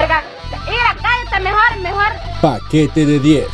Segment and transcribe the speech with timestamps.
[0.00, 0.24] Mira,
[1.02, 2.08] cállate mejor, mejor.
[2.40, 3.46] Paquete de 10.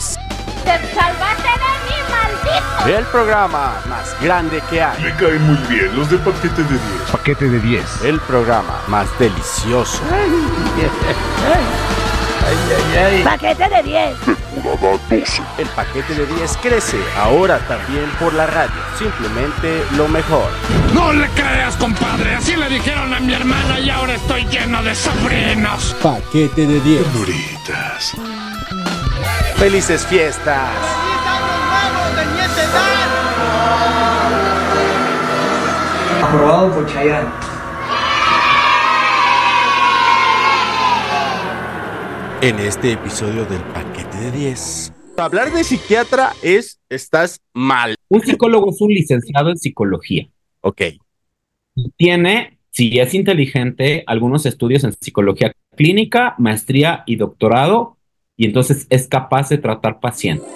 [0.63, 2.99] Te salvaste de mí, maldito.
[2.99, 5.03] El programa más grande que hay.
[5.03, 6.81] Me caen muy bien los de paquete de 10.
[7.11, 8.05] Paquete de 10.
[8.05, 10.03] El programa más delicioso.
[13.25, 14.19] Paquete de 10.
[14.55, 15.43] Temporada 12.
[15.59, 18.75] El paquete de 10 crece ahora también por la radio.
[18.99, 20.49] Simplemente lo mejor.
[20.95, 22.35] No le creas, compadre.
[22.35, 25.97] Así le dijeron a mi hermana y ahora estoy lleno de sobrinos.
[26.03, 27.15] Paquete de 10.
[27.15, 28.13] Doritas.
[29.57, 30.71] Felices fiestas.
[36.23, 37.56] Aprobado por Chayanne.
[42.43, 44.93] En este episodio del paquete de 10.
[45.17, 47.95] Hablar de psiquiatra es estás mal.
[48.09, 50.29] Un psicólogo es un licenciado en psicología.
[50.61, 50.83] Ok.
[51.97, 57.97] Tiene, si es inteligente, algunos estudios en psicología clínica, maestría y doctorado,
[58.37, 60.47] y entonces es capaz de tratar pacientes.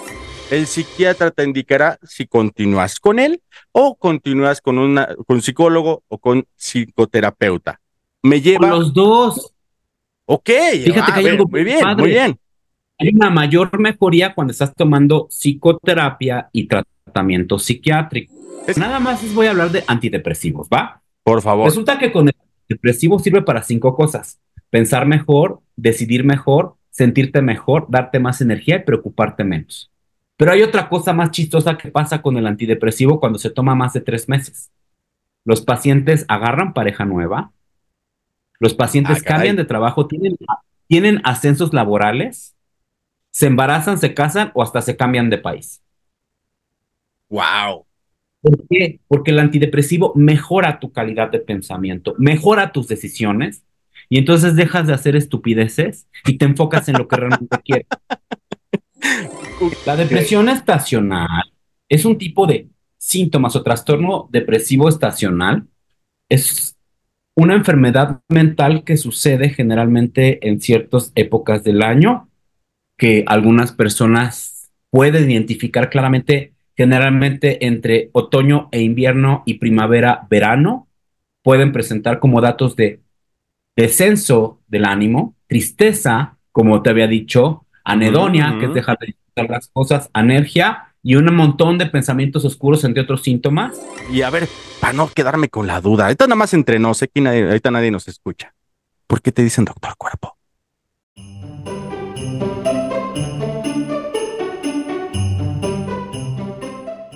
[0.51, 6.03] El psiquiatra te indicará si continúas con él o continúas con, una, con un psicólogo
[6.09, 7.81] o con psicoterapeuta.
[8.21, 8.69] Me lleva.
[8.69, 9.53] Con los dos.
[10.25, 10.49] Ok.
[10.83, 12.01] Fíjate ah, que hay ver, algo muy bien, padre.
[12.01, 12.39] muy bien.
[12.99, 18.33] Hay una mayor mejoría cuando estás tomando psicoterapia y tratamiento psiquiátrico.
[18.67, 21.01] Es- Nada más les voy a hablar de antidepresivos, ¿va?
[21.23, 21.65] Por favor.
[21.65, 22.35] Resulta que con el
[22.69, 24.39] depresivo sirve para cinco cosas.
[24.69, 29.91] Pensar mejor, decidir mejor, sentirte mejor, darte más energía y preocuparte menos.
[30.37, 33.93] Pero hay otra cosa más chistosa que pasa con el antidepresivo cuando se toma más
[33.93, 34.71] de tres meses.
[35.43, 37.51] Los pacientes agarran pareja nueva,
[38.61, 40.37] los pacientes Ah, cambian de trabajo, tienen,
[40.87, 42.55] tienen ascensos laborales,
[43.31, 45.81] se embarazan, se casan o hasta se cambian de país.
[47.29, 47.87] Wow.
[48.41, 48.99] ¿Por qué?
[49.07, 53.63] Porque el antidepresivo mejora tu calidad de pensamiento, mejora tus decisiones
[54.09, 57.87] y entonces dejas de hacer estupideces y te enfocas en lo que realmente quieres.
[59.87, 61.51] La depresión estacional
[61.89, 65.65] es un tipo de síntomas o trastorno depresivo estacional.
[66.29, 66.70] Es
[67.35, 72.27] una enfermedad mental que sucede generalmente en ciertas épocas del año
[72.97, 80.87] que algunas personas pueden identificar claramente, generalmente entre otoño e invierno y primavera, verano,
[81.41, 82.99] pueden presentar como datos de
[83.75, 89.67] descenso del ánimo, tristeza, como te había dicho, anedonia, que es dejar de disfrutar las
[89.69, 93.79] cosas, anergia y un montón de pensamientos oscuros, entre otros síntomas.
[94.11, 94.47] Y a ver,
[94.79, 97.71] para no quedarme con la duda, ahorita nada más entre nos, sé que nadie, ahorita
[97.71, 98.53] nadie nos escucha.
[99.07, 100.37] ¿Por qué te dicen doctor cuerpo?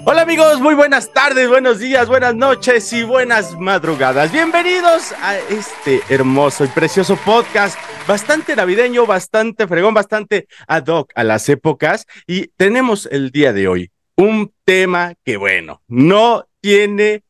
[0.08, 4.32] Hola amigos, muy buenas tardes, buenos días, buenas noches y buenas madrugadas.
[4.32, 7.76] Bienvenidos a este hermoso y precioso podcast,
[8.08, 12.06] bastante navideño, bastante fregón, bastante ad hoc a las épocas.
[12.28, 17.24] Y tenemos el día de hoy un tema que, bueno, no tiene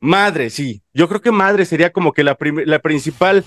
[0.00, 0.80] madre, sí.
[0.94, 3.44] Yo creo que madre sería como que la, principal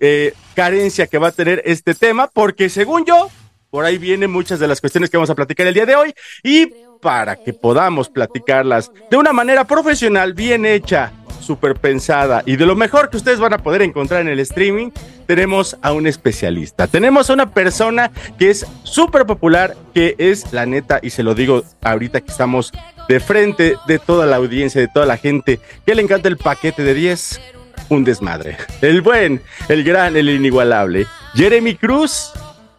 [0.00, 3.28] eh, carencia que va a tener este tema, porque según yo,
[3.74, 6.14] por ahí vienen muchas de las cuestiones que vamos a platicar el día de hoy
[6.44, 6.66] y
[7.02, 12.76] para que podamos platicarlas de una manera profesional, bien hecha, súper pensada y de lo
[12.76, 14.92] mejor que ustedes van a poder encontrar en el streaming,
[15.26, 16.86] tenemos a un especialista.
[16.86, 21.34] Tenemos a una persona que es súper popular, que es la neta, y se lo
[21.34, 22.70] digo ahorita que estamos
[23.08, 26.84] de frente de toda la audiencia, de toda la gente que le encanta el paquete
[26.84, 27.40] de 10,
[27.88, 28.56] un desmadre.
[28.82, 31.08] El buen, el gran, el inigualable.
[31.34, 32.30] Jeremy Cruz,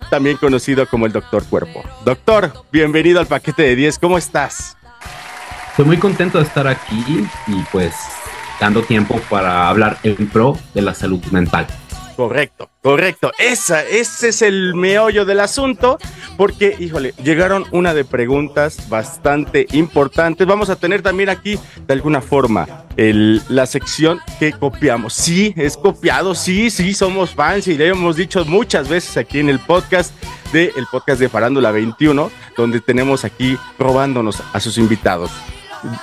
[0.09, 1.83] también conocido como el Doctor Cuerpo.
[2.03, 4.77] Doctor, bienvenido al paquete de 10, ¿cómo estás?
[5.69, 7.93] Estoy muy contento de estar aquí y pues
[8.59, 11.67] dando tiempo para hablar en pro de la salud mental.
[12.15, 13.31] Correcto, correcto.
[13.39, 15.97] Esa, ese es el meollo del asunto,
[16.37, 20.47] porque, híjole, llegaron una de preguntas bastante importantes.
[20.47, 25.13] Vamos a tener también aquí, de alguna forma, el, la sección que copiamos.
[25.13, 29.49] Sí, es copiado, sí, sí, somos fans y le hemos dicho muchas veces aquí en
[29.49, 30.13] el podcast
[30.53, 35.31] de el podcast de Farándula 21, donde tenemos aquí robándonos a sus invitados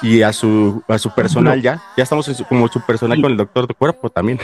[0.02, 1.82] y a su, a su personal ya.
[1.96, 4.38] Ya estamos en su- como su personal con el doctor de cuerpo también.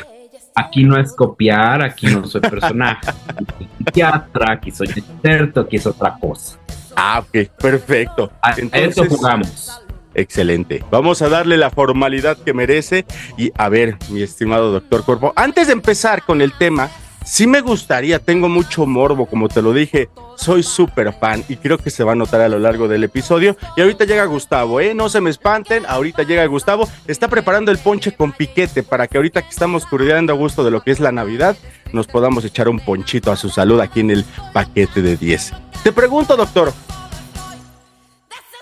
[0.59, 5.77] Aquí no es copiar, aquí no soy personaje, aquí soy psiquiatra, aquí soy experto, aquí
[5.77, 6.59] es otra cosa.
[6.97, 8.33] Ah, ok, perfecto.
[8.43, 9.81] A eso jugamos.
[10.15, 10.83] Excelente.
[10.91, 13.07] Vamos a darle la formalidad que merece.
[13.37, 16.91] Y a ver, mi estimado doctor Cuerpo, antes de empezar con el tema,
[17.29, 21.77] sí me gustaría, tengo mucho morbo, como te lo dije, soy súper fan y creo
[21.77, 23.57] que se va a notar a lo largo del episodio.
[23.77, 24.95] Y ahorita llega Gustavo, ¿eh?
[24.95, 29.19] No se me espanten, ahorita llega Gustavo, está preparando el ponche con piquete para que
[29.19, 31.57] ahorita que estamos curioseando a gusto de lo que es la Navidad,
[31.93, 35.53] nos podamos echar un ponchito a su salud aquí en el paquete de 10.
[35.83, 36.73] Te pregunto, doctor,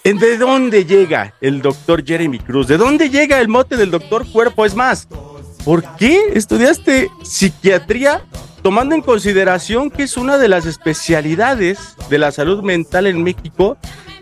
[0.02, 2.68] ¿De dónde llega el doctor Jeremy Cruz?
[2.68, 4.64] ¿De dónde llega el mote del doctor Cuerpo?
[4.64, 5.08] Es más,
[5.66, 8.22] ¿por qué estudiaste psiquiatría
[8.62, 13.76] tomando en consideración que es una de las especialidades de la salud mental en México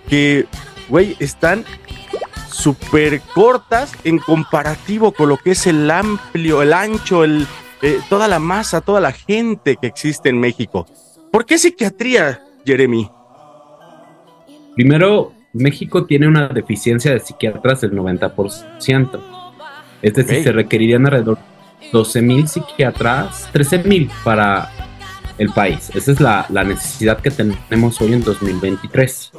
[0.09, 0.47] que,
[0.89, 1.67] güey, están
[2.51, 7.47] súper cortas en comparativo con lo que es el amplio, el ancho, el,
[7.83, 10.87] eh, toda la masa, toda la gente que existe en México?
[11.31, 13.11] ¿Por qué psiquiatría, Jeremy?
[14.75, 19.44] Primero, México tiene una deficiencia de psiquiatras del 90%.
[20.05, 21.39] Es decir, se requerirían alrededor
[21.81, 24.71] de 12 mil psiquiatras, 13 mil para
[25.39, 25.91] el país.
[25.95, 29.33] Esa es la, la, necesidad que tenemos hoy en 2023.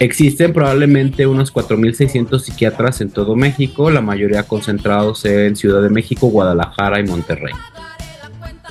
[0.00, 6.26] Existen probablemente unos 4.600 psiquiatras en todo México, la mayoría concentrados en Ciudad de México,
[6.26, 7.54] Guadalajara y Monterrey.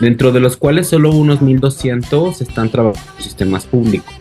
[0.02, 4.14] Dentro de los cuales solo unos 1.200 están trabajando en sistemas públicos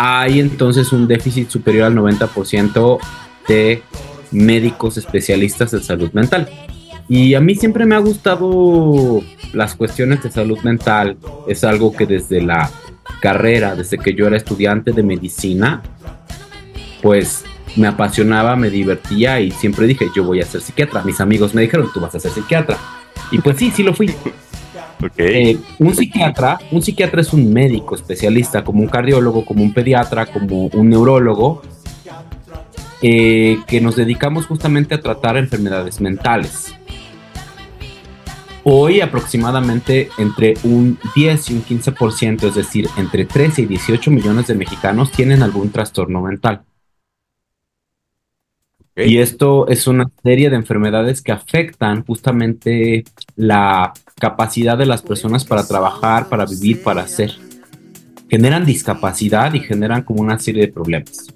[0.00, 3.00] hay entonces un déficit superior al 90%
[3.48, 3.82] de
[4.30, 6.48] médicos especialistas en salud mental.
[7.08, 9.22] Y a mí siempre me ha gustado
[9.52, 11.16] las cuestiones de salud mental.
[11.46, 12.70] Es algo que desde la
[13.20, 15.82] carrera, desde que yo era estudiante de medicina,
[17.02, 17.44] pues
[17.76, 21.02] me apasionaba, me divertía y siempre dije, yo voy a ser psiquiatra.
[21.02, 22.76] Mis amigos me dijeron, tú vas a ser psiquiatra.
[23.30, 24.12] Y pues sí, sí lo fui.
[25.16, 30.26] Eh, un psiquiatra, un psiquiatra es un médico especialista, como un cardiólogo, como un pediatra,
[30.26, 31.62] como un neurólogo,
[33.02, 36.74] eh, que nos dedicamos justamente a tratar enfermedades mentales.
[38.64, 44.46] Hoy aproximadamente entre un 10 y un 15%, es decir, entre 13 y 18 millones
[44.48, 46.64] de mexicanos tienen algún trastorno mental.
[48.96, 53.04] Y esto es una serie de enfermedades que afectan justamente
[53.36, 57.32] la capacidad de las personas para trabajar, para vivir, para hacer.
[58.28, 61.28] Generan discapacidad y generan como una serie de problemas.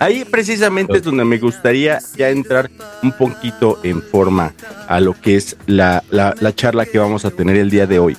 [0.00, 2.70] Ahí precisamente es donde me gustaría ya entrar
[3.02, 4.54] un poquito en forma
[4.86, 7.98] a lo que es la, la, la charla que vamos a tener el día de
[7.98, 8.16] hoy.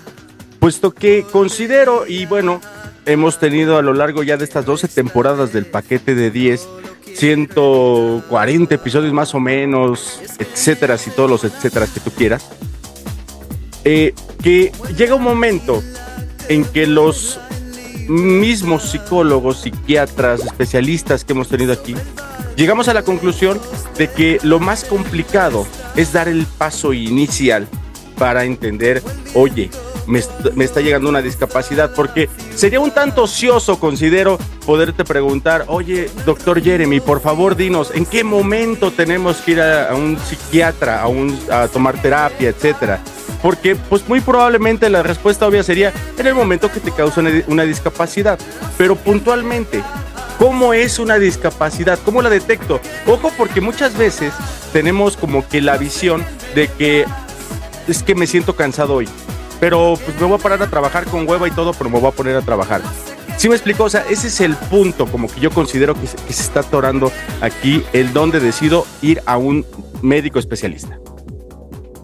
[0.59, 2.61] Puesto que considero, y bueno,
[3.05, 6.67] hemos tenido a lo largo ya de estas 12 temporadas del paquete de 10,
[7.15, 12.47] 140 episodios más o menos, etcétera, y todos los etcétera que tú quieras,
[13.83, 14.13] eh,
[14.43, 15.81] que llega un momento
[16.49, 17.39] en que los
[18.09, 21.95] mismos psicólogos, psiquiatras, especialistas que hemos tenido aquí,
[22.55, 23.59] llegamos a la conclusión
[23.97, 25.65] de que lo más complicado
[25.95, 27.67] es dar el paso inicial
[28.17, 29.01] para entender,
[29.33, 29.69] oye,
[30.09, 30.19] me,
[30.63, 36.99] está llegando una discapacidad, porque sería un tanto ocioso, considero, poderte preguntar, oye, doctor Jeremy,
[36.99, 41.67] por favor dinos, ¿en qué momento tenemos que ir a, un psiquiatra, a, un, a
[41.67, 43.01] tomar terapia, etcétera?
[43.41, 47.63] Porque, pues muy probablemente la respuesta obvia sería en el momento que te causa una
[47.63, 48.39] discapacidad,
[48.77, 49.83] pero puntualmente,
[50.37, 51.99] ¿Cómo es una discapacidad?
[52.05, 52.79] ¿Cómo la detecto?
[53.05, 54.33] Ojo, porque muchas veces
[54.71, 56.23] tenemos como que la visión
[56.55, 57.05] de que
[57.89, 59.09] es que me siento cansado hoy
[59.59, 62.09] pero pues me voy a parar a trabajar con hueva y todo, pero me voy
[62.09, 62.81] a poner a trabajar.
[63.37, 63.85] ¿Sí me explico?
[63.85, 66.61] O sea, ese es el punto como que yo considero que se, que se está
[66.61, 69.65] atorando aquí, el donde decido ir a un
[70.01, 70.99] médico especialista.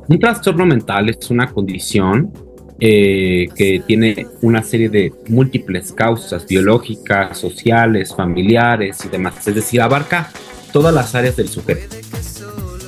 [0.08, 2.32] Un trastorno mental es una condición
[2.80, 9.48] eh, que tiene una serie de múltiples causas biológicas, sociales, familiares y demás.
[9.48, 10.30] Es decir, abarca
[10.72, 11.96] todas las áreas del sujeto.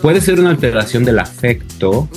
[0.01, 2.07] Puede ser una alteración del afecto,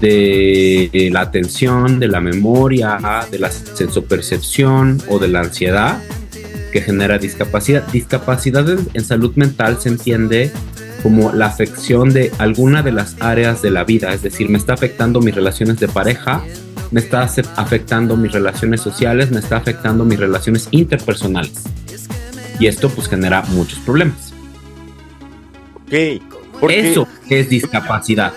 [0.00, 6.02] de la atención, de la memoria, de la sensopercepción o de la ansiedad
[6.72, 7.86] que genera discapacidad.
[7.88, 10.50] Discapacidad en, salud mental se entiende
[11.04, 14.72] como la afección de alguna de las áreas de la vida, es decir, me está
[14.72, 16.42] afectando mis relaciones de pareja,
[16.90, 21.64] me está afectando mis relaciones sociales, me está afectando mis relaciones interpersonales.
[22.58, 24.32] Y esto pues genera muchos problemas.
[25.74, 26.22] Ok.
[26.70, 28.32] Eso es discapacidad.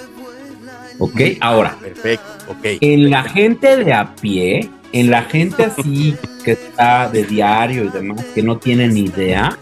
[0.99, 1.21] ¿Ok?
[1.39, 2.65] Ahora, Perfecto, ok.
[2.81, 7.89] En la gente de a pie, en la gente así que está de diario y
[7.91, 9.57] demás, que no tiene ni idea,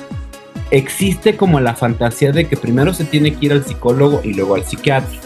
[0.72, 4.56] existe como la fantasía de que primero se tiene que ir al psicólogo y luego
[4.56, 5.20] al psiquiatra.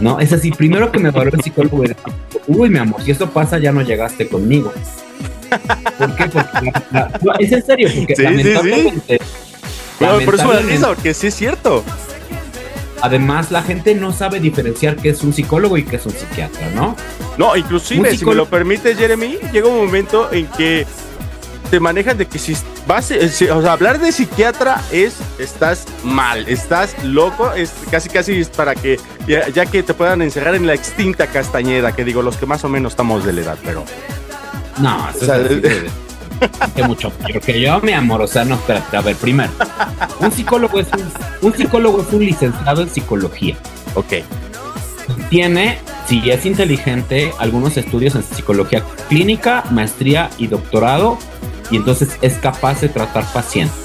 [0.00, 0.18] ¿No?
[0.20, 1.94] Es así, primero que me paró el psicólogo y
[2.48, 4.72] uy, mi amor, si esto pasa ya no llegaste conmigo.
[5.98, 6.24] ¿Por qué?
[6.28, 9.18] Porque es en serio, porque sí, lamentablemente...
[9.18, 10.24] Sí, sí.
[10.24, 11.84] por eso me da risa, porque sí es cierto.
[13.00, 16.70] Además, la gente no sabe diferenciar qué es un psicólogo y qué es un psiquiatra,
[16.74, 16.96] ¿no?
[17.36, 20.86] No, inclusive, si me lo permite, Jeremy, llega un momento en que
[21.74, 25.86] te manejan de que si vas, eh, si- o sea, hablar de psiquiatra es, estás
[26.04, 30.54] mal, estás loco, es casi casi es para que, ya, ya que te puedan encerrar
[30.54, 33.58] en la extinta castañeda, que digo, los que más o menos estamos de la edad,
[33.64, 33.84] pero...
[34.78, 35.90] No, eso O sea, es así de-
[36.76, 38.22] que mucho peor que yo, mi amor.
[38.22, 39.50] O sea, no, espérate, a ver, primero.
[40.20, 43.56] Un psicólogo es un, un psicólogo es un licenciado en psicología.
[43.96, 44.12] Ok,
[45.28, 51.18] Tiene, si es inteligente, algunos estudios en psicología clínica, maestría y doctorado,
[51.70, 53.78] y entonces es capaz de tratar pacientes.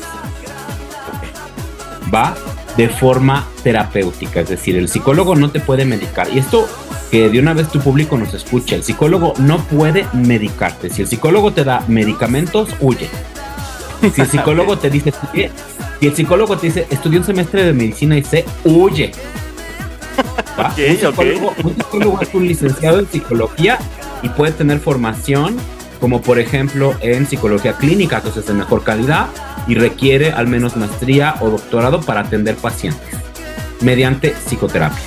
[2.14, 2.36] Va
[2.78, 6.28] de forma terapéutica, es decir, el psicólogo no te puede medicar.
[6.34, 6.68] Y esto
[7.12, 10.90] que de una vez tu público nos escuche, el psicólogo no puede medicarte.
[10.90, 13.10] Si el psicólogo te da medicamentos, huye.
[14.14, 15.14] Si el psicólogo te dice,
[16.00, 19.12] si el psicólogo te dice, estudié un semestre de medicina y sé, huye.
[20.60, 20.70] ¿Va?
[20.70, 23.80] Ok, un, psicólogo, un psicólogo es un licenciado en psicología
[24.22, 25.58] y puede tener formación
[26.00, 29.28] como por ejemplo en psicología clínica, entonces de mejor calidad
[29.68, 33.16] y requiere al menos maestría o doctorado para atender pacientes
[33.82, 35.04] mediante psicoterapia,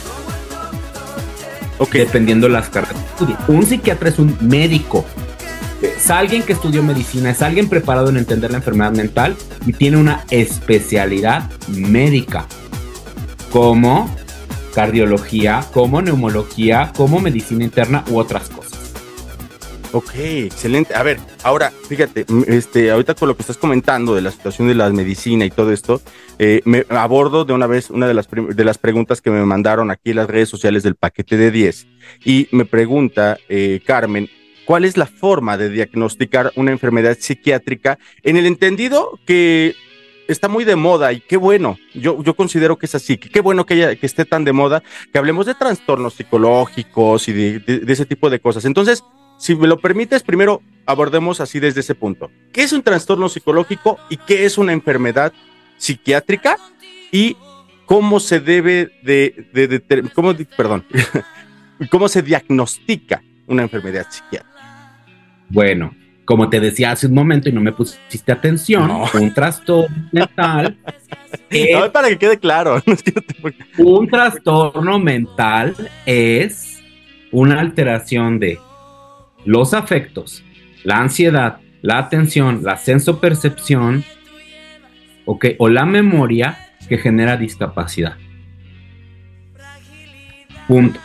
[1.78, 3.36] ok, dependiendo las carreras que estudie.
[3.48, 5.04] Un psiquiatra es un médico,
[5.82, 9.96] es alguien que estudió medicina, es alguien preparado en entender la enfermedad mental y tiene
[9.96, 12.46] una especialidad médica,
[13.50, 14.14] como
[14.74, 18.71] cardiología, como neumología, como medicina interna u otras cosas.
[19.92, 20.94] Ok, excelente.
[20.94, 24.74] A ver, ahora, fíjate, este, ahorita con lo que estás comentando de la situación de
[24.74, 26.00] la medicina y todo esto,
[26.38, 29.90] eh, me abordo de una vez una de las, de las preguntas que me mandaron
[29.90, 31.86] aquí en las redes sociales del paquete de 10
[32.24, 34.28] y me pregunta eh, Carmen,
[34.64, 39.74] ¿cuál es la forma de diagnosticar una enfermedad psiquiátrica en el entendido que
[40.28, 43.40] está muy de moda y qué bueno, yo, yo considero que es así, que qué
[43.40, 44.82] bueno que, haya- que esté tan de moda,
[45.12, 48.64] que hablemos de trastornos psicológicos y de- de ese tipo de cosas.
[48.64, 49.04] Entonces,
[49.42, 52.30] si me lo permites, primero abordemos así desde ese punto.
[52.52, 55.32] ¿Qué es un trastorno psicológico y qué es una enfermedad
[55.78, 56.56] psiquiátrica?
[57.10, 57.36] Y
[57.86, 60.84] cómo se debe de, de, de- de- cómo, perdón,
[61.90, 64.48] cómo se diagnostica una enfermedad psiquiátrica.
[65.48, 65.92] Bueno,
[66.24, 69.04] como te decía hace un momento y no me pusiste atención, No.
[69.12, 70.78] un trastorno mental
[71.50, 72.80] es, No, para que quede claro.
[73.78, 75.74] un trastorno mental
[76.06, 76.80] es
[77.32, 78.58] una alteración de
[79.44, 80.44] los afectos,
[80.84, 84.04] la ansiedad, la atención, la sensopercepción,
[85.24, 86.58] ok, o la memoria
[86.88, 88.16] que genera discapacidad.
[90.66, 91.00] Punto.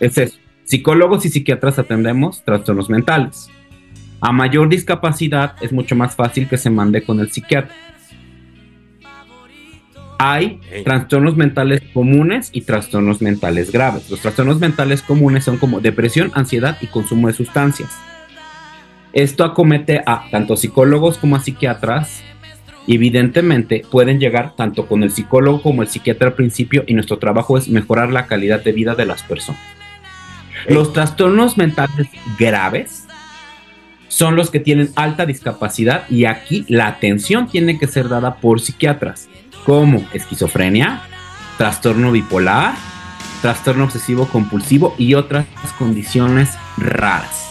[0.00, 0.38] Es eso.
[0.64, 3.48] Psicólogos y psiquiatras atendemos trastornos mentales.
[4.20, 7.74] A mayor discapacidad es mucho más fácil que se mande con el psiquiatra.
[10.18, 14.10] Hay trastornos mentales comunes y trastornos mentales graves.
[14.10, 17.90] Los trastornos mentales comunes son como depresión, ansiedad y consumo de sustancias.
[19.12, 22.22] Esto acomete a tanto psicólogos como a psiquiatras.
[22.88, 27.56] Evidentemente pueden llegar tanto con el psicólogo como el psiquiatra al principio y nuestro trabajo
[27.56, 29.60] es mejorar la calidad de vida de las personas.
[30.68, 32.08] Los trastornos mentales
[32.38, 33.06] graves
[34.08, 38.60] son los que tienen alta discapacidad y aquí la atención tiene que ser dada por
[38.60, 39.28] psiquiatras
[39.68, 41.02] como esquizofrenia,
[41.58, 42.74] trastorno bipolar,
[43.42, 45.44] trastorno obsesivo compulsivo y otras
[45.78, 46.48] condiciones
[46.78, 47.50] raras.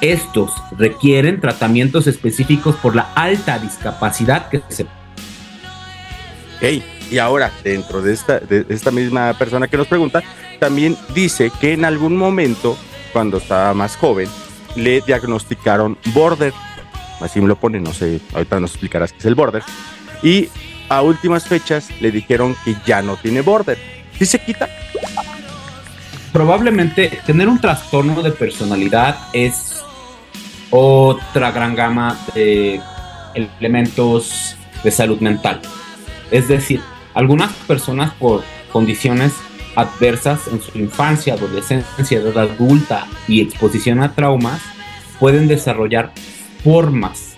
[0.00, 8.12] Estos requieren tratamientos específicos por la alta discapacidad que se Ok, Y ahora, dentro de
[8.12, 10.22] esta, de esta misma persona que nos pregunta,
[10.60, 12.78] también dice que en algún momento,
[13.12, 14.28] cuando estaba más joven,
[14.76, 16.52] le diagnosticaron border.
[17.20, 19.64] Así me lo pone, no sé, ahorita nos explicarás qué es el border.
[20.22, 20.48] Y
[20.96, 23.78] a últimas fechas le dijeron que ya no tiene border.
[24.18, 24.68] ¿Sí se quita?
[26.32, 29.82] probablemente tener un trastorno de personalidad es
[30.70, 32.80] otra gran gama de
[33.34, 35.60] elementos de salud mental.
[36.30, 36.80] Es decir,
[37.12, 39.34] algunas personas por condiciones
[39.76, 44.60] adversas en su infancia, adolescencia, edad adulta y exposición a traumas
[45.20, 46.12] pueden desarrollar
[46.64, 47.31] formas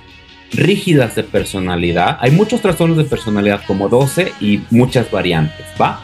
[0.54, 2.18] rígidas de personalidad.
[2.20, 6.00] Hay muchos trastornos de personalidad como 12 y muchas variantes, ¿va?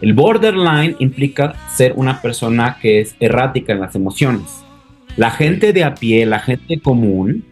[0.00, 4.62] El borderline implica ser una persona que es errática en las emociones.
[5.16, 7.44] La gente de a pie, la gente común,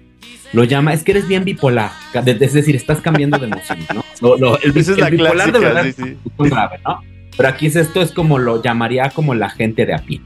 [0.52, 1.90] lo llama, es que eres bien bipolar.
[2.26, 4.04] Es decir, estás cambiando de emociones, ¿no?
[4.20, 6.16] Lo- lo- el, Esa es el la bipolar de clásica, verdad sí, es sí.
[6.38, 7.00] muy grave, ¿no?
[7.36, 10.20] Pero aquí es esto es como lo llamaría como la gente de a pie.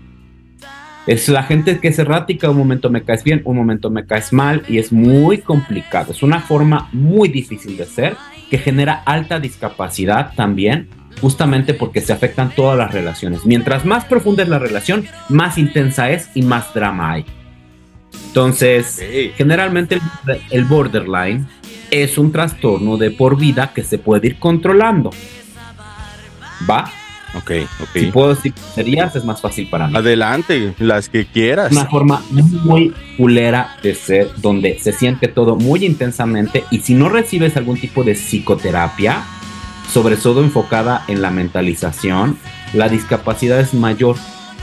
[1.08, 4.30] Es la gente que es errática, un momento me caes bien, un momento me caes
[4.30, 6.12] mal y es muy complicado.
[6.12, 8.14] Es una forma muy difícil de ser
[8.50, 10.90] que genera alta discapacidad también
[11.22, 13.46] justamente porque se afectan todas las relaciones.
[13.46, 17.24] Mientras más profunda es la relación, más intensa es y más drama hay.
[18.26, 19.02] Entonces,
[19.34, 20.02] generalmente el,
[20.50, 21.46] el borderline
[21.90, 25.08] es un trastorno de por vida que se puede ir controlando.
[26.68, 26.92] ¿Va?
[27.34, 27.88] Ok, ok.
[27.92, 29.96] Si puedo decir serías, es más fácil para mí.
[29.96, 31.72] Adelante, las que quieras.
[31.72, 37.08] Una forma muy culera de ser, donde se siente todo muy intensamente y si no
[37.08, 39.24] recibes algún tipo de psicoterapia,
[39.92, 42.38] sobre todo enfocada en la mentalización,
[42.72, 44.16] la discapacidad es mayor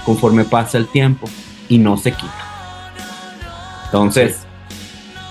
[0.04, 1.30] conforme pasa el tiempo
[1.70, 2.46] y no se quita.
[3.86, 4.45] Entonces,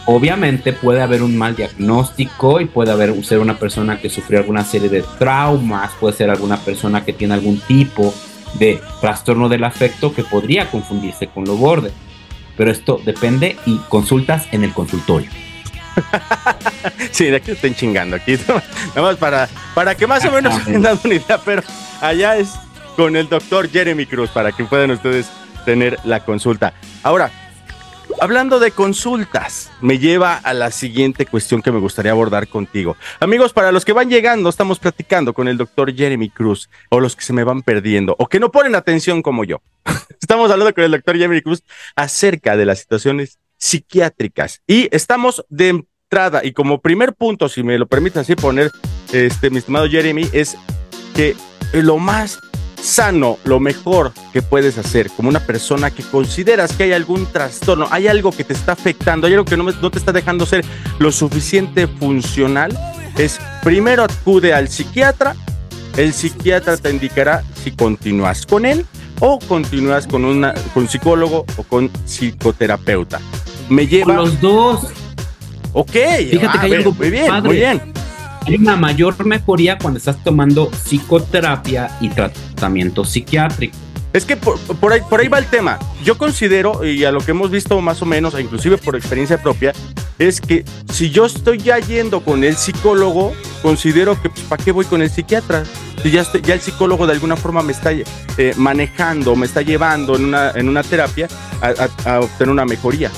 [0.06, 4.64] obviamente puede haber un mal diagnóstico y puede haber ser una persona que sufrió alguna
[4.64, 8.14] serie de traumas, puede ser alguna persona que tiene algún tipo
[8.58, 11.90] de trastorno del afecto que podría confundirse con lo borde.
[12.56, 15.30] Pero esto depende y consultas en el consultorio.
[17.12, 18.16] Sí, de aquí estén chingando.
[18.16, 21.62] Aquí nada más para, para que más o menos tengan una idea, pero
[22.00, 22.50] allá es
[22.96, 25.28] con el doctor Jeremy Cruz para que puedan ustedes
[25.64, 26.74] tener la consulta.
[27.02, 27.30] Ahora,
[28.20, 32.96] hablando de consultas, me lleva a la siguiente cuestión que me gustaría abordar contigo.
[33.20, 37.16] Amigos, para los que van llegando, estamos platicando con el doctor Jeremy Cruz, o los
[37.16, 39.62] que se me van perdiendo, o que no ponen atención como yo.
[40.20, 41.62] Estamos hablando con el doctor Jeremy Cruz
[41.96, 44.62] acerca de las situaciones psiquiátricas.
[44.66, 48.70] Y estamos de entrada, y como primer punto, si me lo permite así poner,
[49.12, 50.56] este, mi estimado Jeremy, es
[51.14, 51.36] que
[51.72, 52.38] lo más
[52.80, 57.86] sano, lo mejor que puedes hacer como una persona que consideras que hay algún trastorno,
[57.90, 60.64] hay algo que te está afectando, hay algo que no, no te está dejando ser
[60.98, 62.76] lo suficiente funcional,
[63.16, 65.34] es primero acude al psiquiatra,
[65.96, 68.84] el psiquiatra te indicará si continúas con él
[69.20, 73.20] o continúas con, una, con psicólogo o con psicoterapeuta.
[73.68, 74.14] Me lleva...
[74.14, 74.88] Los dos.
[75.72, 77.48] Ok, Fíjate ah, que hay a ver, algo muy bien, padre.
[77.48, 77.94] muy bien.
[78.46, 83.76] Hay una mayor mejoría cuando estás tomando psicoterapia y tratamiento psiquiátrico.
[84.12, 85.78] Es que por, por ahí, por ahí va el tema.
[86.04, 89.42] Yo considero, y a lo que hemos visto más o menos, e inclusive por experiencia
[89.42, 89.72] propia,
[90.18, 93.32] es que si yo estoy ya yendo con el psicólogo,
[93.62, 95.64] considero que pues, ¿para qué voy con el psiquiatra?
[96.02, 98.04] Si ya, estoy- ya el psicólogo de alguna forma me está eh,
[98.56, 101.26] manejando, me está llevando en una, en una terapia
[101.60, 101.68] a,
[102.06, 103.10] a- a obtener una mejoría.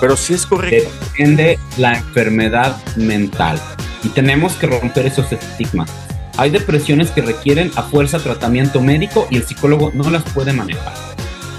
[0.00, 0.88] Pero sí es correcto.
[1.12, 3.60] Depende la enfermedad mental.
[4.02, 5.90] Y tenemos que romper esos estigmas.
[6.36, 10.94] Hay depresiones que requieren a fuerza tratamiento médico y el psicólogo no las puede manejar.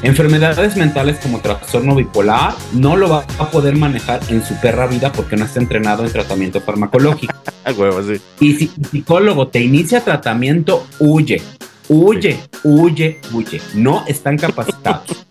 [0.03, 5.11] Enfermedades mentales como trastorno bipolar no lo va a poder manejar en su perra vida
[5.11, 7.35] porque no está entrenado en tratamiento farmacológico.
[7.63, 8.19] A huevo, sí.
[8.39, 11.43] Y si el psicólogo te inicia tratamiento, huye,
[11.91, 13.61] huye, huye, huye.
[13.75, 15.03] No están capacitados.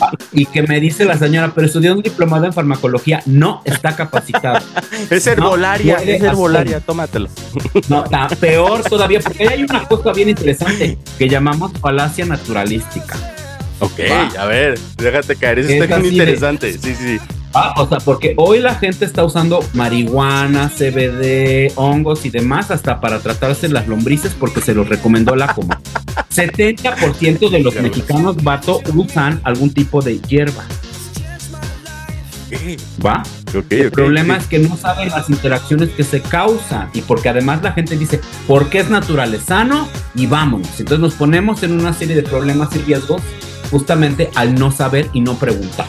[0.00, 3.96] Ah, Y que me dice la señora, pero estudió un diplomado en farmacología, no está
[3.96, 4.64] capacitado.
[5.10, 7.28] Es herbolaria, es herbolaria, tómatelo.
[7.88, 13.16] No, está peor todavía, porque hay una cosa bien interesante que llamamos falacia naturalística.
[13.80, 14.42] Ok, Va.
[14.42, 16.72] a ver, déjate caer, eso Es está bien así de- interesante.
[16.78, 17.18] Sí, sí.
[17.54, 23.00] Ah, o sea, porque hoy la gente está usando marihuana, CBD, hongos y demás hasta
[23.00, 25.80] para tratarse las lombrices porque se los recomendó la coma.
[26.30, 30.64] 70% de los mexicanos, vato, usan algún tipo de hierba,
[33.04, 33.22] ¿va?
[33.56, 37.62] Ok, El problema es que no saben las interacciones que se causan y porque además
[37.62, 40.68] la gente dice, porque es natural, es sano y vámonos.
[40.78, 43.22] Entonces nos ponemos en una serie de problemas y riesgos
[43.70, 45.86] justamente al no saber y no preguntar.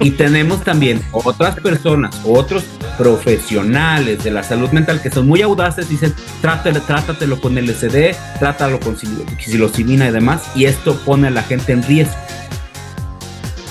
[0.00, 2.64] Y tenemos también otras personas, otros
[2.98, 8.80] profesionales de la salud mental que son muy audaces, dicen, trátelo, trátatelo con LSD, trátalo
[8.80, 12.14] con sil- psilocibina y demás, y esto pone a la gente en riesgo.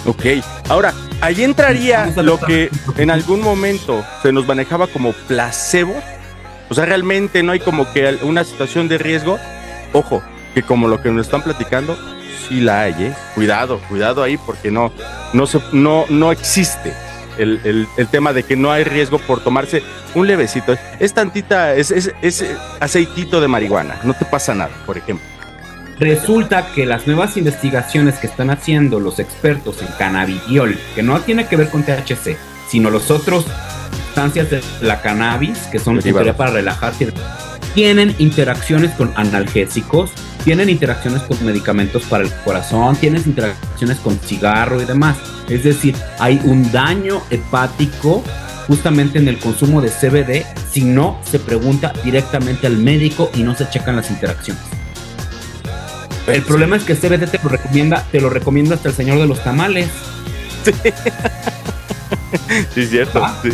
[0.05, 0.25] Ok,
[0.69, 5.93] ahora, ahí entraría lo que en algún momento se nos manejaba como placebo.
[6.69, 9.37] O sea, realmente no hay como que una situación de riesgo.
[9.93, 10.21] Ojo,
[10.53, 11.97] que como lo que nos están platicando,
[12.47, 13.13] sí la hay, ¿eh?
[13.35, 14.91] Cuidado, cuidado ahí porque no,
[15.33, 16.93] no, se, no, no existe
[17.37, 19.81] el, el- el tema de que no hay riesgo por tomarse
[20.15, 20.75] un levecito.
[20.99, 22.45] Es tantita, es, es, es
[22.79, 25.25] aceitito de marihuana, no te pasa nada, por ejemplo.
[25.99, 31.45] Resulta que las nuevas investigaciones que están haciendo los expertos en cannabidiol, que no tiene
[31.47, 32.35] que ver con THC,
[32.69, 33.45] sino los otros
[34.07, 35.99] sustancias de la cannabis, que son
[36.35, 37.13] para relajarse,
[37.75, 40.11] tienen interacciones con analgésicos,
[40.43, 45.17] tienen interacciones con medicamentos para el corazón, tienen interacciones con cigarro y demás.
[45.49, 48.23] Es decir, hay un daño hepático
[48.67, 53.55] justamente en el consumo de CBD si no se pregunta directamente al médico y no
[53.55, 54.63] se checan las interacciones.
[56.27, 59.27] El problema es que CBD te lo recomienda, te lo recomienda hasta el señor de
[59.27, 59.89] los tamales.
[62.73, 63.23] Sí, es cierto.
[63.43, 63.49] Sí.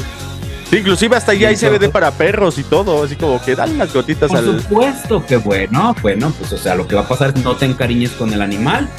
[0.70, 3.72] Sí, inclusive hasta ahí Y hay CBD para perros y todo, así como que dan
[3.72, 4.62] unas gotitas Por al...
[4.62, 7.66] supuesto que bueno, bueno, pues o sea, lo que va a pasar es no te
[7.66, 8.90] encariñes con el animal.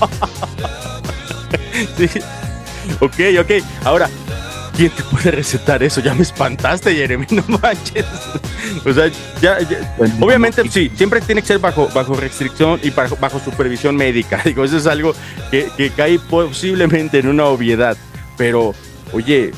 [1.96, 2.08] Sí.
[3.00, 3.50] Ok, ok.
[3.84, 4.08] Ahora,
[4.76, 6.00] ¿quién te puede recetar eso?
[6.00, 8.04] Ya me espantaste, Jeremy, no manches.
[8.84, 9.08] O sea,
[9.40, 13.38] ya, ya- Bueno, obviamente sí, siempre tiene que ser bajo, bajo restricción y bajo, bajo
[13.38, 14.40] supervisión médica.
[14.44, 15.14] Digo, eso es algo
[15.50, 17.96] que, que cae posiblemente en una obviedad.
[18.36, 18.74] Pero,
[19.12, 19.52] oye,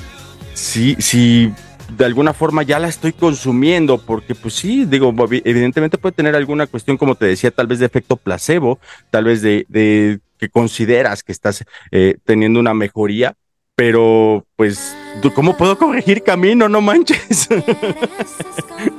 [0.63, 1.53] sí, sí,
[1.97, 6.35] de alguna forma ya la estoy consumiendo, porque pues sí, digo, evi- evidentemente puede tener
[6.37, 8.79] alguna cuestión, como te decía, tal vez de efecto placebo,
[9.11, 13.35] tal vez de, de que consideras que estás eh, teniendo una mejoría,
[13.81, 14.95] pero pues,
[15.35, 16.69] ¿cómo puedo corregir camino?
[16.69, 17.49] No manches.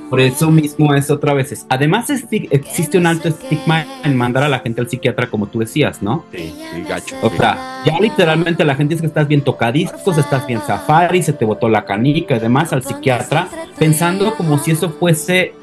[0.10, 1.68] Por eso mismo es otra vez.
[1.70, 6.02] Además existe un alto estigma en mandar a la gente al psiquiatra, como tú decías,
[6.02, 6.26] ¿no?
[6.32, 7.16] Sí, sí, gacho.
[7.22, 7.38] O sí.
[7.38, 11.46] sea, ya literalmente la gente dice que estás bien tocadiscos, estás bien safari, se te
[11.46, 15.54] botó la canica y demás al psiquiatra, pensando como si eso fuese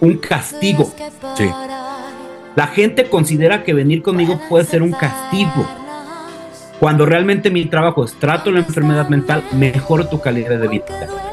[0.00, 0.88] un castigo.
[1.34, 1.50] Sí.
[2.54, 5.66] La gente considera que venir conmigo puede ser un castigo.
[6.80, 10.84] Cuando realmente mi trabajo es trato la enfermedad mental, mejoro tu calidad de vida.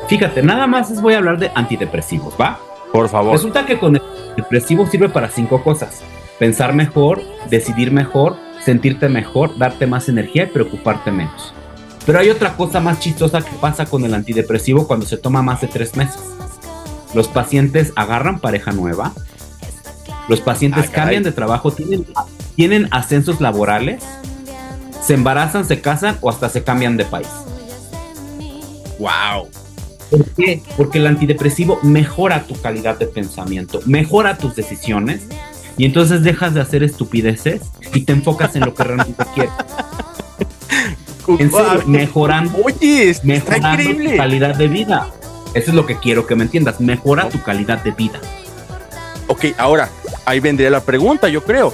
[0.07, 2.59] Fíjate, nada más les voy a hablar de antidepresivos, ¿va?
[2.91, 3.33] Por favor.
[3.33, 4.01] Resulta que con el
[4.35, 6.01] depresivo sirve para cinco cosas.
[6.39, 11.53] Pensar mejor, decidir mejor, sentirte mejor, darte más energía y preocuparte menos.
[12.05, 15.61] Pero hay otra cosa más chistosa que pasa con el antidepresivo cuando se toma más
[15.61, 16.21] de tres meses.
[17.13, 19.13] Los pacientes agarran pareja nueva,
[20.27, 22.05] los pacientes Ah, cambian de trabajo, tienen,
[22.55, 24.03] tienen ascensos laborales,
[25.05, 27.27] se embarazan, se casan o hasta se cambian de país.
[28.99, 29.49] Wow.
[30.09, 30.61] ¿Por qué?
[30.77, 35.23] Porque el antidepresivo mejora tu calidad de pensamiento, mejora tus decisiones
[35.77, 37.61] y entonces dejas de hacer estupideces
[37.93, 39.53] y te enfocas en lo que realmente quieres.
[41.27, 45.09] En serio, mejorando, Oye, mejorando tu calidad de vida.
[45.53, 46.79] Eso es lo que quiero que me entiendas.
[46.79, 48.19] Mejora tu calidad de vida.
[49.27, 49.89] Ok, ahora,
[50.25, 51.73] ahí vendría la pregunta, yo creo.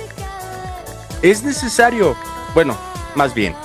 [1.22, 2.16] ¿Es necesario?
[2.54, 2.78] Bueno,
[3.16, 3.56] más bien,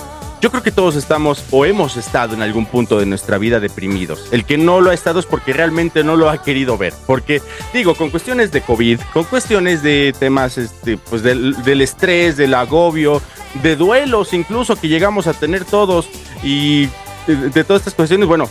[0.41, 4.29] yo creo que todos estamos o hemos estado en algún punto de nuestra vida deprimidos.
[4.33, 6.93] El que no lo ha estado es porque realmente no lo ha querido ver.
[7.07, 7.41] Porque,
[7.73, 12.53] digo, con cuestiones de COVID, con cuestiones de temas, este, pues del, del estrés, del
[12.55, 13.23] agobio,
[13.63, 16.07] de duelos incluso que llegamos a tener todos
[16.43, 16.87] y
[17.27, 18.49] de, de todas estas cuestiones, bueno,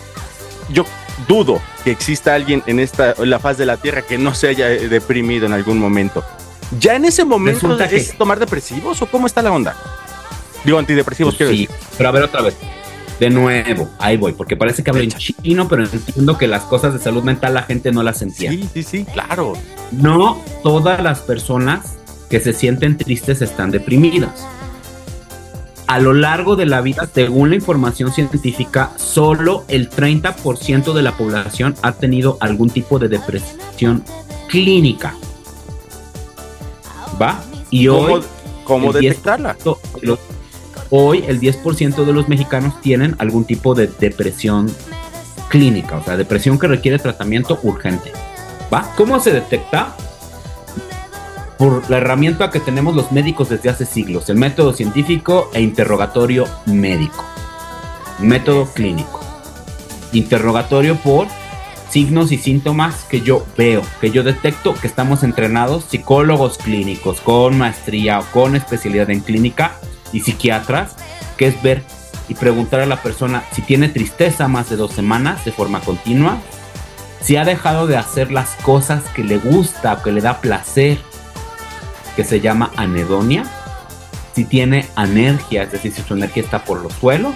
[0.70, 0.86] yo
[1.28, 4.48] dudo que exista alguien en esta en la faz de la tierra que no se
[4.48, 6.26] haya eh, deprimido en algún momento.
[6.80, 9.76] ¿Ya en ese momento Resulta que- es tomar depresivos o cómo está la onda?
[10.66, 11.76] Digo, antidepresivos, quiero Sí, decir.
[11.98, 12.56] pero a ver otra vez.
[13.20, 16.92] De nuevo, ahí voy, porque parece que hablo en chino, pero entiendo que las cosas
[16.94, 18.68] de salud mental la gente no las entiende.
[18.74, 19.54] Sí, sí, sí, claro.
[19.92, 21.94] No todas las personas
[22.30, 24.46] que se sienten tristes están deprimidas.
[25.88, 31.16] A lo largo de la vida, según la información científica, solo el 30% de la
[31.16, 34.04] población ha tenido algún tipo de depresión
[34.50, 35.16] clínica.
[37.22, 37.42] ¿Va?
[37.70, 38.22] Y ¿Cómo, hoy,
[38.64, 39.54] cómo el 10% detectarla?
[40.02, 40.20] de los-
[40.98, 44.72] hoy el 10% de los mexicanos tienen algún tipo de depresión
[45.50, 48.12] clínica, o sea, depresión que requiere tratamiento urgente.
[48.74, 48.94] ¿Va?
[48.96, 49.96] ¿Cómo se detecta?
[51.58, 56.46] Por la herramienta que tenemos los médicos desde hace siglos, el método científico e interrogatorio
[56.66, 57.24] médico.
[58.20, 59.22] Método clínico.
[60.14, 61.28] Interrogatorio por
[61.90, 67.58] signos y síntomas que yo veo, que yo detecto que estamos entrenados psicólogos clínicos con
[67.58, 69.78] maestría o con especialidad en clínica
[70.12, 70.96] y psiquiatras,
[71.38, 71.84] que es ver
[72.28, 76.38] y preguntar a la persona si tiene tristeza más de dos semanas de forma continua,
[77.22, 80.98] si ha dejado de hacer las cosas que le gusta o que le da placer,
[82.16, 83.44] que se llama anedonia,
[84.34, 87.36] si tiene anergia, es decir, si su energía está por los suelos,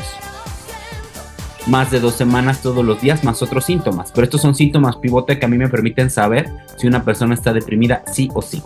[1.67, 4.11] más de dos semanas todos los días, más otros síntomas.
[4.11, 7.53] Pero estos son síntomas pivote que a mí me permiten saber si una persona está
[7.53, 8.61] deprimida sí o sí.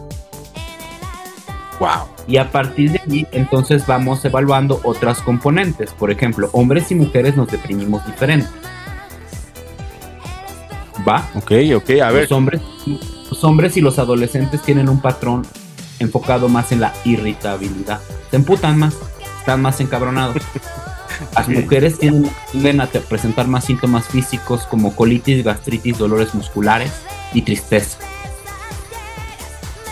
[1.79, 2.12] Wow.
[2.27, 5.91] Y a partir de ahí, entonces vamos evaluando otras componentes.
[5.91, 8.47] Por ejemplo, hombres y mujeres nos deprimimos diferente.
[11.07, 11.29] ¿Va?
[11.35, 12.23] Ok, ok, a ver.
[12.23, 12.61] Los hombres,
[13.29, 15.45] los hombres y los adolescentes tienen un patrón
[15.99, 17.99] enfocado más en la irritabilidad.
[18.29, 18.95] Se emputan más,
[19.39, 20.37] están más encabronados.
[21.35, 26.91] Las mujeres tienden, tienden a presentar más síntomas físicos como colitis, gastritis, dolores musculares
[27.33, 27.97] y tristeza.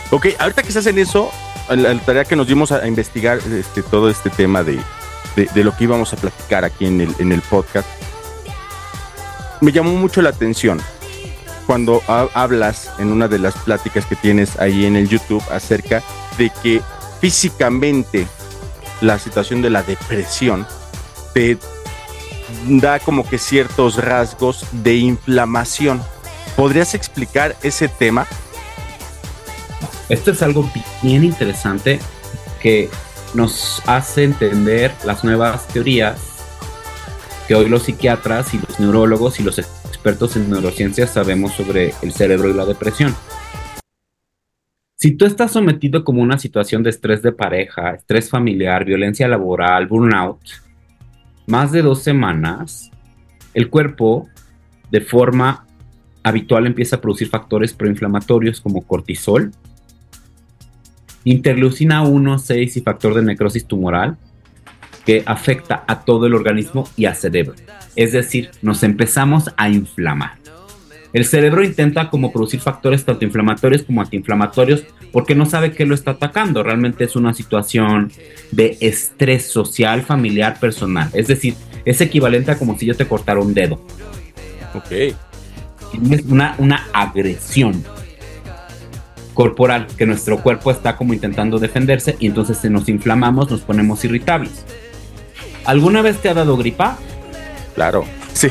[0.09, 1.31] Ok, ahorita que estás en eso,
[1.69, 4.79] la, tarea que nos dimos a, investigar este, todo este tema de,
[5.35, 7.87] de- lo que íbamos a platicar aquí en el, en el podcast,
[9.61, 10.81] me llamó mucho la atención
[11.67, 16.01] cuando ha- hablas en una de las pláticas que tienes ahí en el YouTube acerca
[16.37, 16.81] de que
[17.19, 18.27] físicamente
[19.01, 20.65] la situación de la depresión
[21.33, 21.57] te
[22.67, 26.01] da como que ciertos rasgos de inflamación.
[26.55, 28.27] ¿Podrías explicar ese tema?
[30.11, 30.69] Esto es algo
[31.01, 31.97] bien interesante
[32.61, 32.89] que
[33.33, 36.43] nos hace entender las nuevas teorías
[37.47, 42.11] que hoy los psiquiatras y los neurólogos y los expertos en neurociencias sabemos sobre el
[42.11, 43.15] cerebro y la depresión.
[44.97, 49.87] Si tú estás sometido como una situación de estrés de pareja, estrés familiar, violencia laboral,
[49.87, 50.41] burnout,
[51.47, 52.91] más de dos semanas,
[53.53, 54.27] el cuerpo
[54.91, 55.65] de forma
[56.21, 59.53] habitual empieza a producir factores proinflamatorios como cortisol,
[61.23, 64.17] interleucina 1, 6 y factor de necrosis tumoral,
[65.05, 67.55] que afecta a todo el organismo y al cerebro.
[67.95, 70.41] Es decir, nos empezamos a inflamar.
[71.13, 75.93] El cerebro intenta como producir factores tanto inflamatorios como antiinflamatorios porque no sabe qué lo
[75.93, 76.63] está atacando.
[76.63, 78.11] Realmente es una situación
[78.51, 81.09] de estrés social, familiar, personal.
[81.13, 83.83] Es decir, es equivalente a como si yo te cortara un dedo.
[84.73, 84.91] Ok.
[84.91, 87.83] Es una, una agresión
[89.41, 94.05] corporal que nuestro cuerpo está como intentando defenderse y entonces se nos inflamamos, nos ponemos
[94.05, 94.51] irritables.
[95.65, 96.95] ¿Alguna vez te ha dado gripa?
[97.73, 98.49] Claro, sí.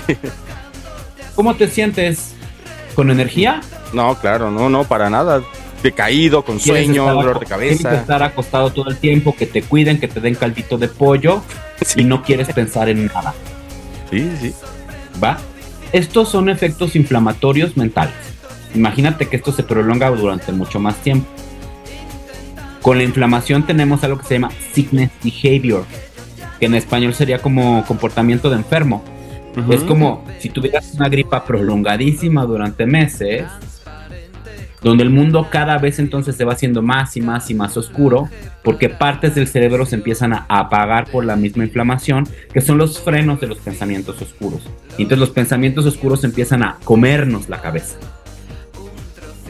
[1.36, 2.34] ¿Cómo te sientes?
[2.96, 3.60] ¿Con energía?
[3.92, 5.42] No, claro, no, no, para nada.
[5.80, 7.82] Decaído, con ¿Quieres sueño, estar dolor de cabeza.
[7.82, 11.40] Quieres estar acostado todo el tiempo, que te cuiden, que te den caldito de pollo
[11.86, 12.00] Sí.
[12.00, 13.32] y no quieres pensar en nada,
[14.10, 14.52] Sí, sí.
[15.22, 15.38] ¿va?
[15.92, 18.12] Estos son efectos inflamatorios mentales.
[18.74, 21.26] Imagínate que esto se prolonga durante mucho más tiempo.
[22.82, 25.84] Con la inflamación tenemos algo que se llama sickness behavior,
[26.58, 29.04] que en español sería como comportamiento de enfermo.
[29.68, 33.44] Es como si tuvieras una gripa prolongadísima durante meses,
[34.80, 38.28] donde el mundo cada vez entonces se va haciendo más y más y más oscuro,
[38.62, 43.00] porque partes del cerebro se empiezan a apagar por la misma inflamación, que son los
[43.00, 44.62] frenos de los pensamientos oscuros.
[44.96, 47.98] Y entonces los pensamientos oscuros empiezan a comernos la cabeza.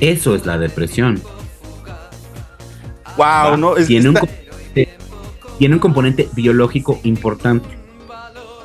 [0.01, 1.21] Eso es la depresión.
[3.17, 3.57] Wow, ¿va?
[3.57, 4.89] no, es, tiene, un está- componente,
[5.59, 7.69] tiene un componente biológico importante.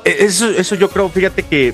[0.05, 1.73] Eh, Eso, eso yo creo, fíjate que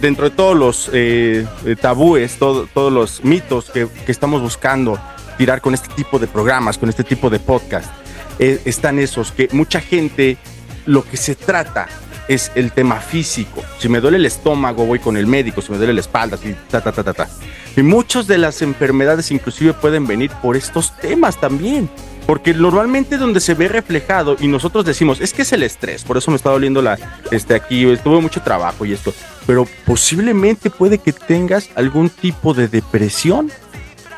[0.00, 4.98] dentro de todos los eh, eh, tabúes, todo- todos los mitos que, que estamos buscando
[5.38, 7.90] tirar con este tipo de programas, con este tipo de podcast,
[8.38, 10.38] eh, están esos que mucha gente
[10.86, 11.86] lo que se trata
[12.28, 13.62] es el tema físico.
[13.78, 16.38] Si me duele el estómago, voy con el médico, si me duele la espalda,
[16.70, 17.28] ta, ta, ta, ta, ta.
[17.76, 21.88] Y muchas de las enfermedades inclusive pueden venir por estos temas también.
[22.26, 26.16] Porque normalmente donde se ve reflejado y nosotros decimos, es que es el estrés, por
[26.16, 26.98] eso me está doliendo la,
[27.30, 29.14] este, aquí, tuve mucho trabajo y esto.
[29.46, 33.52] Pero posiblemente puede que tengas algún tipo de depresión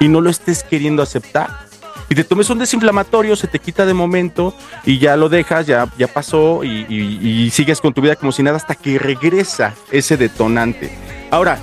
[0.01, 1.68] y no lo estés queriendo aceptar.
[2.11, 4.55] Y te tomes un desinflamatorio, se te quita de momento
[4.87, 8.57] y ya lo dejas, ya, ya pasó y, sigues con tu vida como si nada
[8.57, 10.91] hasta que regresa ese detonante.
[11.31, 11.59] Ahora,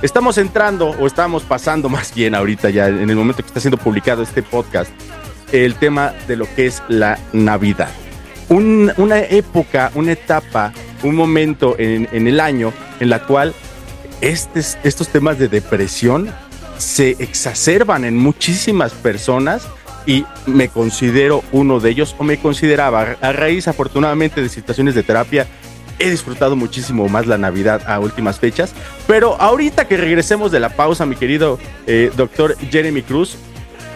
[0.00, 3.76] estamos entrando o estamos pasando más bien ahorita ya en el momento que está siendo
[3.76, 4.90] publicado este podcast,
[5.52, 7.90] el tema de lo que es la Navidad.
[8.48, 13.54] Un- una época, una etapa, un momento en, en el año en la cual
[14.22, 16.30] estes- estos temas de depresión
[16.78, 19.68] se exacerban en muchísimas personas
[20.06, 25.02] y me considero uno de ellos o me consideraba a raíz afortunadamente de situaciones de
[25.02, 25.46] terapia
[25.98, 28.72] he disfrutado muchísimo más la Navidad a últimas fechas.
[29.06, 33.36] Pero ahorita que regresemos de la pausa mi querido eh, doctor Jeremy Cruz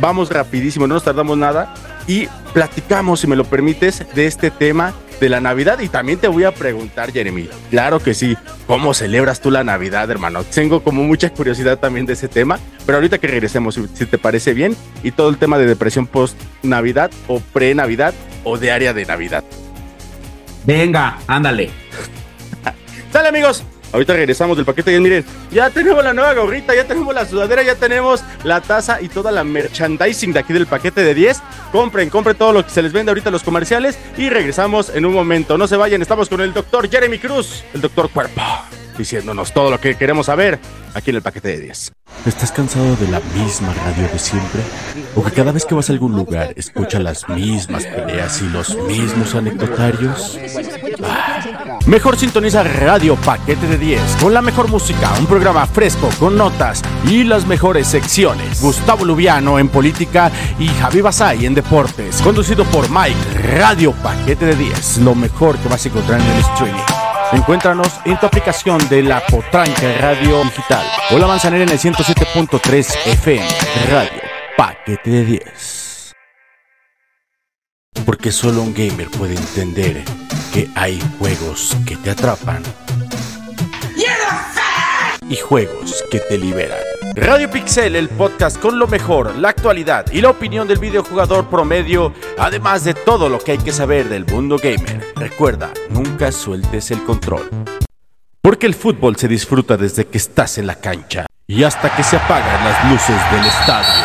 [0.01, 1.73] vamos rapidísimo no nos tardamos nada
[2.07, 6.29] y platicamos si me lo permites de este tema de la Navidad y también te
[6.29, 10.42] voy a preguntar Jeremy claro que sí ¿Cómo celebras tú la Navidad, hermano?
[10.42, 14.55] Tengo como mucha curiosidad también de ese tema, pero ahorita que regresemos, si, te parece
[14.55, 19.44] bien, y todo el tema de depresión post-Navidad o pre-Navidad o de área de Navidad.
[20.64, 21.70] Venga, ándale.
[23.12, 27.14] Sale amigos, ahorita regresamos del paquete y miren, ya tenemos la nueva gorrita, ya tenemos
[27.14, 31.14] la sudadera, ya tenemos la taza y toda la merchandising de aquí del paquete de
[31.14, 31.40] 10.
[31.72, 35.07] Compren, compren todo lo que se les vende ahorita en los comerciales y regresamos en
[35.07, 35.57] un momento.
[35.57, 38.42] No se vayan, estamos con el doctor Jeremy Cruz, el doctor Cuerpo,
[38.98, 40.59] diciéndonos todo lo que queremos saber
[40.92, 41.92] aquí en el paquete de 10.
[42.26, 44.61] ¿Estás cansado de la misma radio de siempre?
[45.14, 48.76] ¿O que cada vez que vas a algún lugar escucha las mismas peleas y los
[48.76, 50.38] mismos anecdotarios?
[51.02, 51.23] Ah,
[51.87, 56.83] Mejor sintoniza Radio Paquete de 10 con la mejor música, un programa fresco con notas
[57.07, 58.62] y las mejores secciones.
[58.62, 62.23] Gustavo Lubiano en política y Javi Basay en deportes.
[62.23, 66.38] Conducido por Mike, Radio Paquete de 10, lo mejor que vas a encontrar en el
[66.38, 66.83] streaming.
[67.33, 72.97] Encuéntranos en tu aplicación de la Potranca Radio Digital o la Manzanera en el 107.3
[73.07, 73.49] FM.
[73.90, 74.23] Radio
[74.57, 75.93] Paquete de 10.
[78.05, 80.03] Porque solo un gamer puede entender
[80.53, 82.62] que hay juegos que te atrapan
[85.29, 86.79] y juegos que te liberan.
[87.14, 92.12] Radio Pixel, el podcast con lo mejor, la actualidad y la opinión del videojugador promedio,
[92.38, 95.12] además de todo lo que hay que saber del mundo gamer.
[95.17, 97.49] Recuerda, nunca sueltes el control.
[98.43, 102.17] Porque el fútbol se disfruta desde que estás en la cancha y hasta que se
[102.17, 104.04] apagan las luces del estadio.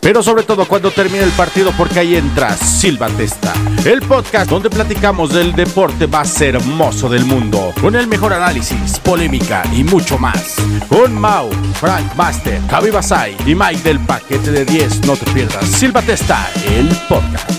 [0.00, 3.52] Pero sobre todo cuando termine el partido porque ahí entra Silva Testa,
[3.84, 9.62] el podcast donde platicamos del deporte más hermoso del mundo, con el mejor análisis, polémica
[9.72, 10.56] y mucho más.
[10.88, 15.64] Con Mau, Frank Master, Javi Basay y Mike del paquete de 10, no te pierdas
[15.66, 17.50] Silva Testa, el podcast.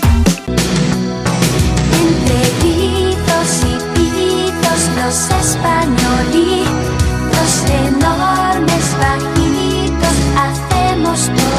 [7.42, 11.51] Los enormes bajitos hacemos por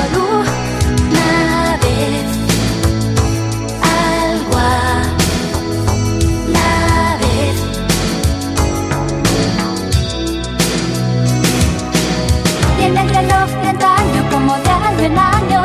[12.83, 15.61] Tiene el reloj de antaño como de año en año.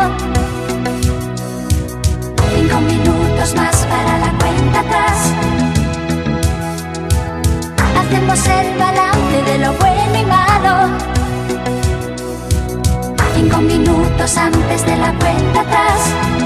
[2.54, 5.32] Cinco minutos más para la cuenta atrás.
[7.98, 10.74] Hacemos el balance de lo bueno y malo.
[13.34, 16.37] Cinco minutos antes de la cuenta atrás.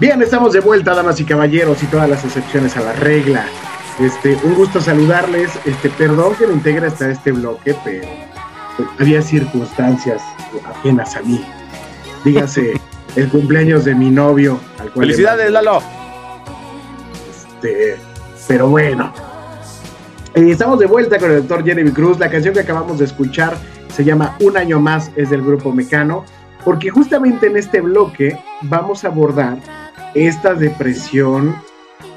[0.00, 3.46] Bien, estamos de vuelta, damas y caballeros, y todas las excepciones a la regla.
[4.00, 5.52] Este, un gusto saludarles.
[5.64, 8.08] Este, perdón que me integre hasta este bloque, pero
[8.76, 10.20] pues, había circunstancias
[10.68, 11.44] ajenas a mí.
[12.24, 12.80] Dígase,
[13.16, 15.80] el cumpleaños de mi novio, al cual Felicidades, Lalo.
[17.30, 17.96] Este,
[18.48, 19.12] pero bueno.
[20.34, 22.18] Eh, estamos de vuelta con el doctor Jeremy Cruz.
[22.18, 23.56] La canción que acabamos de escuchar
[23.94, 26.24] se llama Un año más, es del grupo Mecano,
[26.64, 29.83] porque justamente en este bloque vamos a abordar
[30.14, 31.54] esta depresión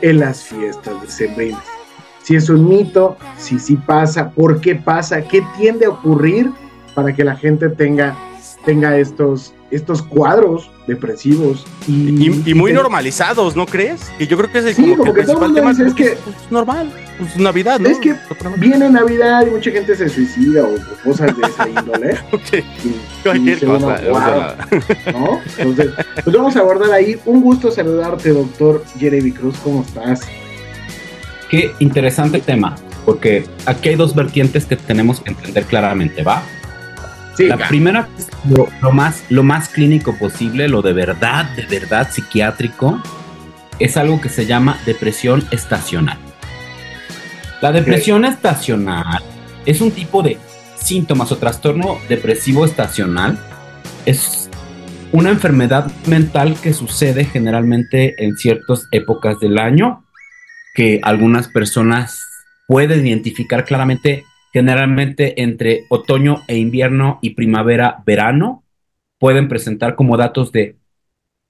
[0.01, 1.63] en las fiestas decembrinas.
[2.23, 6.51] Si es un mito, si sí pasa, por qué pasa, qué tiende a ocurrir
[6.93, 8.17] para que la gente tenga,
[8.65, 14.01] tenga estos, estos cuadros depresivos y, Y, y muy normalizados, ¿no crees?
[14.17, 15.71] Que yo creo que es el, Sí, como como que que todo el principal tema.
[15.71, 17.89] dice, es pues, es normal, pues Navidad, ¿no?
[17.89, 18.15] Es que
[18.57, 22.15] viene Navidad y mucha gente se suicida o, o cosas de esa índole.
[22.31, 24.67] Ok, Y- y cualquier dice uno, cosa, no "Wow", pasa nada.
[25.11, 25.41] ¿no?
[25.57, 27.19] Entonces, pues vamos a abordar ahí.
[27.25, 29.57] Un gusto saludarte, doctor Jeremy Cruz.
[29.63, 30.21] ¿Cómo estás?
[31.49, 32.75] Qué interesante tema,
[33.05, 36.43] porque aquí hay dos vertientes que tenemos que entender claramente, ¿va?
[37.37, 41.67] Sí, La primera es lo, lo más, lo más clínico posible, lo de verdad, de
[41.67, 42.99] verdad psiquiátrico,
[43.77, 46.17] es algo que se llama depresión estacional.
[47.61, 49.21] La depresión estacional
[49.67, 50.37] es un tipo de
[50.75, 53.37] síntomas o trastorno depresivo estacional.
[54.05, 54.49] Es
[55.11, 60.03] una enfermedad mental que sucede generalmente en ciertas épocas del año,
[60.73, 62.21] que algunas personas
[62.67, 68.63] pueden identificar claramente generalmente entre otoño e invierno y primavera, verano,
[69.19, 70.77] pueden presentar como datos de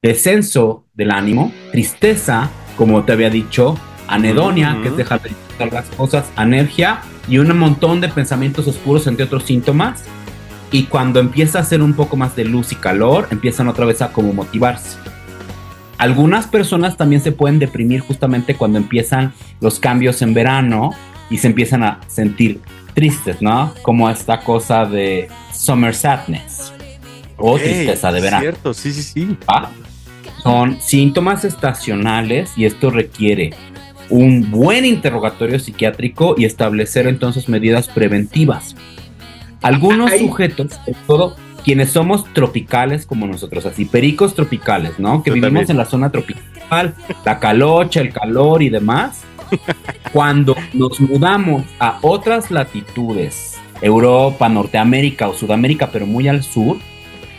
[0.01, 4.81] descenso del ánimo, tristeza, como te había dicho, anedonia, Ujú.
[4.81, 9.25] que es dejar de disfrutar las cosas, anergia y un montón de pensamientos oscuros, entre
[9.25, 10.03] otros síntomas.
[10.71, 14.01] Y cuando empieza a hacer un poco más de luz y calor, empiezan otra vez
[14.01, 14.97] a como motivarse.
[15.97, 20.91] Algunas personas también se pueden deprimir justamente cuando empiezan los cambios en verano
[21.29, 22.61] y se empiezan a sentir
[22.97, 23.75] tristes, ¿no?
[23.83, 26.73] Como esta cosa de summer sadness
[27.37, 28.41] o Ey, tristeza de verano.
[28.41, 29.37] Cierto, sí, sí, sí.
[29.47, 29.69] ¿va?
[30.41, 33.51] Son síntomas estacionales y esto requiere
[34.09, 38.75] un buen interrogatorio psiquiátrico y establecer entonces medidas preventivas.
[39.61, 45.21] Algunos sujetos, sobre todo quienes somos tropicales como nosotros, así pericos tropicales, ¿no?
[45.21, 45.71] Que Yo vivimos también.
[45.71, 49.21] en la zona tropical, la calocha, el calor y demás.
[50.13, 56.77] Cuando nos mudamos a otras latitudes, Europa, Norteamérica o Sudamérica, pero muy al sur,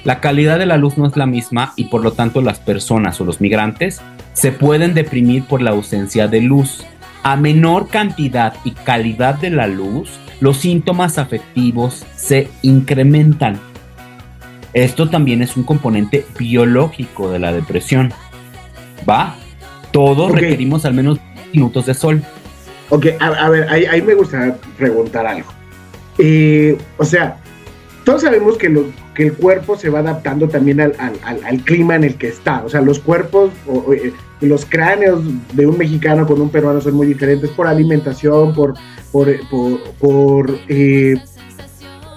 [0.04, 3.20] la calidad de la luz no es la misma y por lo tanto las personas
[3.20, 4.00] o los migrantes
[4.32, 6.84] se pueden deprimir por la ausencia de luz.
[7.24, 13.58] a menor cantidad y calidad de la luz, los síntomas afectivos se incrementan.
[14.72, 18.12] Esto también es un componente biológico de la depresión.
[19.06, 19.34] ¿Va?
[19.90, 21.18] Todos requerimos al menos
[21.52, 22.22] minutos de sol.
[22.90, 25.48] Ok, a, a ver, ahí, ahí me gustaría preguntar algo.
[26.18, 27.36] Eh, o sea,
[28.04, 31.60] todos sabemos que, lo- que el cuerpo se va adaptando también al, al- al- al
[31.64, 32.64] clima en el que está.
[32.64, 35.20] O sea, los cuerpos, o- o, eh, los cráneos
[35.52, 38.74] de un mexicano con un peruano son muy diferentes por alimentación, por...
[39.12, 41.14] por, eh, por, por, eh,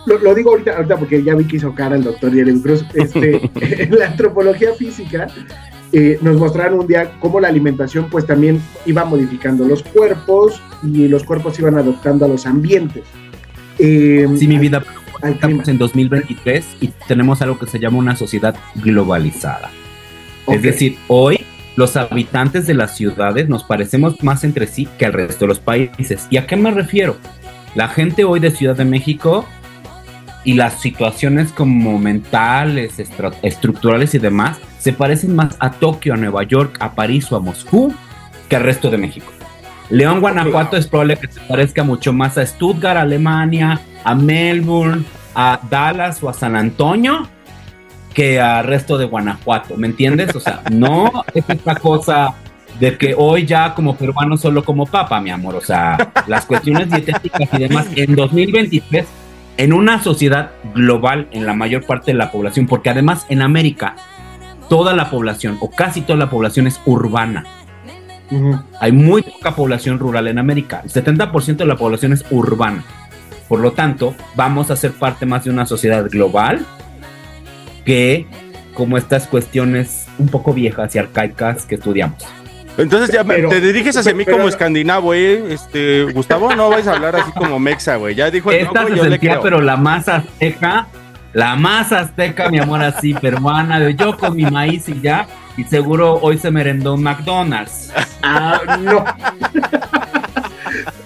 [0.05, 2.85] lo, lo digo ahorita, ahorita porque ya vi que hizo cara el doctor Jeremy Cruz.
[2.93, 3.41] Este,
[3.83, 5.27] en la antropología física
[5.93, 11.07] eh, nos mostraron un día cómo la alimentación pues también iba modificando los cuerpos y
[11.07, 13.03] los cuerpos iban adoptando a los ambientes.
[13.77, 14.83] Eh, Sí, mi vida,
[15.21, 19.69] al estamos en 2023 y tenemos algo que se llama una sociedad globalizada.
[20.45, 20.55] Ok.
[20.55, 21.41] Es decir, hoy
[21.75, 25.59] los habitantes de las ciudades nos parecemos más entre sí que al resto de los
[25.59, 26.27] países.
[26.29, 27.17] ¿Y a qué me refiero?
[27.75, 29.45] La gente hoy de Ciudad de México
[30.43, 32.99] y las situaciones como mentales,
[33.41, 37.39] estructurales y demás se parecen más a Tokio, a Nueva York, a París o a
[37.39, 37.93] Moscú
[38.49, 39.31] que al resto de México.
[39.89, 45.03] León, Guanajuato es probable que se parezca mucho más a Stuttgart, Alemania, a Melbourne,
[45.35, 47.27] a Dallas o a San Antonio
[48.13, 50.35] que al resto de Guanajuato, ¿me entiendes?
[50.35, 52.33] O sea, no es esta cosa
[52.79, 55.55] de que hoy ya como peruano solo como papa, mi amor.
[55.55, 59.05] O sea, las cuestiones dietéticas y demás en 2023
[59.61, 63.95] en una sociedad global en la mayor parte de la población, porque además en América
[64.69, 67.45] toda la población o casi toda la población es urbana.
[68.79, 70.81] Hay muy poca población rural en América.
[70.83, 72.83] El 70% de la población es urbana.
[73.47, 76.65] Por lo tanto, vamos a ser parte más de una sociedad global
[77.85, 78.25] que
[78.73, 82.25] como estas cuestiones un poco viejas y arcaicas que estudiamos.
[82.77, 85.53] Entonces ya Pero- te diriges hacia mí pero- como escandinavo, ¿eh?
[85.53, 88.15] Este, Gustavo, no vais a hablar así como mexa, güey.
[88.15, 89.41] Ya dijo el Esta loco, se yo le sentía, creo.
[89.43, 90.87] pero la más azteca,
[91.33, 95.63] la más azteca, mi amor, así, peruana, de yo con mi maíz y ya, y
[95.65, 97.91] seguro hoy se merendó un McDonald's.
[98.23, 99.03] Ah, no.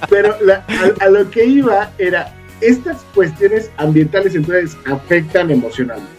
[0.09, 0.63] Pero la-
[1.01, 6.11] a, a lo que iba era, estas cuestiones ambientales entonces afectan emocionalmente.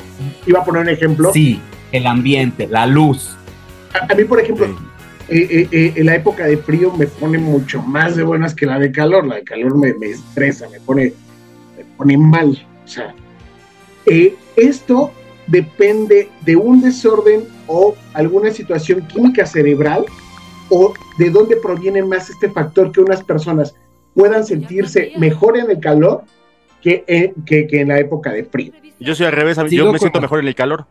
[0.46, 1.32] Iba a poner un ejemplo.
[1.32, 1.60] Sí,
[1.92, 3.36] el ambiente, la luz.
[3.94, 4.66] A, a mí, por ejemplo,
[5.28, 8.66] eh, eh, eh, en la época de frío me pone mucho más de buenas que
[8.66, 9.26] la de calor.
[9.26, 11.12] La de calor me, me estresa, me pone,
[11.76, 12.66] me pone mal.
[12.84, 13.14] O sea,
[14.06, 15.10] eh, esto
[15.46, 20.04] depende de un desorden o alguna situación química cerebral
[20.70, 23.74] o de dónde proviene más este factor que unas personas
[24.14, 26.24] puedan sentirse mejor en el calor
[26.82, 28.72] que, que, que en la época de frío.
[28.98, 30.86] Yo soy al revés, a mí- Sigo yo me siento mejor en el calor.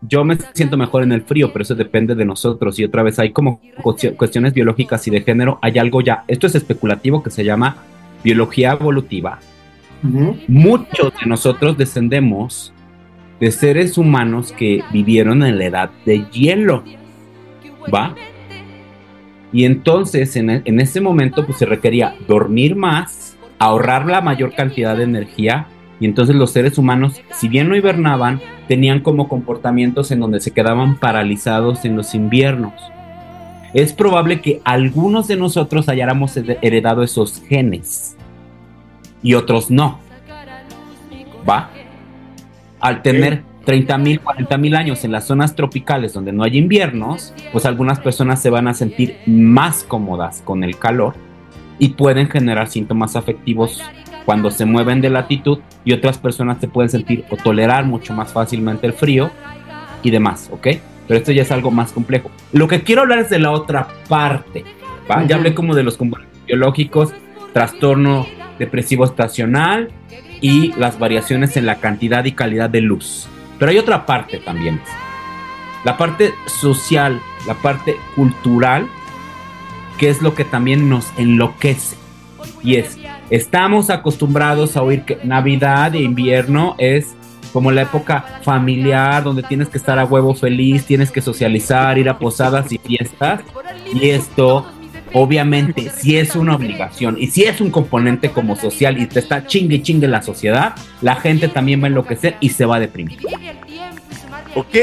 [0.00, 2.78] Yo me siento mejor en el frío, pero eso depende de nosotros.
[2.78, 5.58] Y otra vez hay como cuestio- cuestiones biológicas y de género.
[5.60, 7.76] Hay algo ya, esto es especulativo que se llama
[8.22, 9.40] biología evolutiva.
[10.46, 12.72] Muchos de nosotros descendemos
[13.40, 16.84] de seres humanos que vivieron en la edad de hielo.
[17.92, 18.14] ¿Va?
[19.52, 24.54] Y entonces en, e- en ese momento pues se requería dormir más, ahorrar la mayor
[24.54, 25.66] cantidad de energía
[26.00, 30.52] y entonces los seres humanos, si bien no hibernaban, tenían como comportamientos en donde se
[30.52, 32.72] quedaban paralizados en los inviernos.
[33.74, 38.16] Es probable que algunos de nosotros hayáramos he- heredado esos genes
[39.22, 39.98] y otros no.
[41.48, 41.70] ¿Va?
[42.80, 47.34] Al tener 30 mil, 40 mil años en las zonas tropicales donde no hay inviernos,
[47.52, 51.14] pues algunas personas se van a sentir más cómodas con el calor
[51.78, 53.82] y pueden generar síntomas afectivos
[54.28, 58.30] cuando se mueven de latitud y otras personas se pueden sentir o tolerar mucho más
[58.30, 59.30] fácilmente el frío
[60.02, 60.66] y demás, ¿ok?
[61.06, 62.30] Pero esto ya es algo más complejo.
[62.52, 64.66] Lo que quiero hablar es de la otra parte,
[65.10, 65.24] ¿va?
[65.26, 67.14] Ya hablé como de los componentes biológicos,
[67.54, 68.26] trastorno
[68.58, 69.88] depresivo estacional
[70.42, 73.26] y las variaciones en la cantidad y calidad de luz.
[73.58, 74.78] Pero hay otra parte también.
[75.84, 78.88] La parte social, la parte cultural,
[79.96, 81.96] que es lo que también nos enloquece.
[82.62, 82.98] Y es,
[83.30, 87.14] estamos acostumbrados a oír que Navidad e invierno es
[87.52, 92.08] como la época familiar donde tienes que estar a huevo feliz, tienes que socializar, ir
[92.08, 93.40] a posadas y fiestas.
[93.94, 94.66] Y esto,
[95.14, 99.46] obviamente, si es una obligación y si es un componente como social y te está
[99.46, 102.80] chingue y chingue la sociedad, la gente también va a enloquecer y se va a
[102.80, 103.18] deprimir.
[104.54, 104.74] ¿Ok?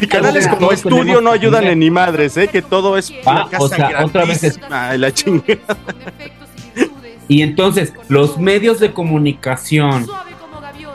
[0.00, 2.48] y canales como estudio no ayudan en ni madres, ¿eh?
[2.48, 5.58] Que todo es Ah, una casa o sea, otra vez es- la chingada.
[7.30, 10.08] Y entonces, los medios de comunicación,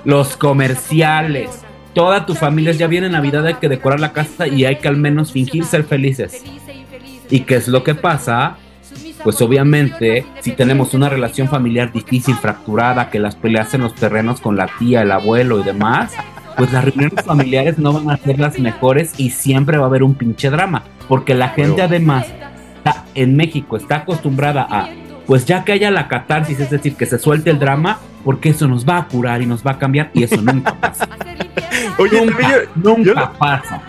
[0.04, 1.62] los comerciales,
[1.94, 4.98] toda tu familia ya viene Navidad, hay que decorar la casa y hay que al
[4.98, 6.44] menos fingir ser felices.
[7.30, 8.58] ¿Y qué es lo que pasa?
[9.24, 14.40] pues obviamente si tenemos una relación familiar difícil, fracturada, que las peleas en los terrenos
[14.40, 16.14] con la tía, el abuelo y demás,
[16.56, 20.04] pues las reuniones familiares no van a ser las mejores y siempre va a haber
[20.04, 22.28] un pinche drama, porque la gente además
[22.78, 24.90] está, en México está acostumbrada a,
[25.26, 28.68] pues ya que haya la catarsis, es decir, que se suelte el drama, porque eso
[28.68, 31.08] nos va a curar y nos va a cambiar y eso nunca pasa.
[31.98, 33.82] Oye, nunca, yo- nunca yo lo- pasa.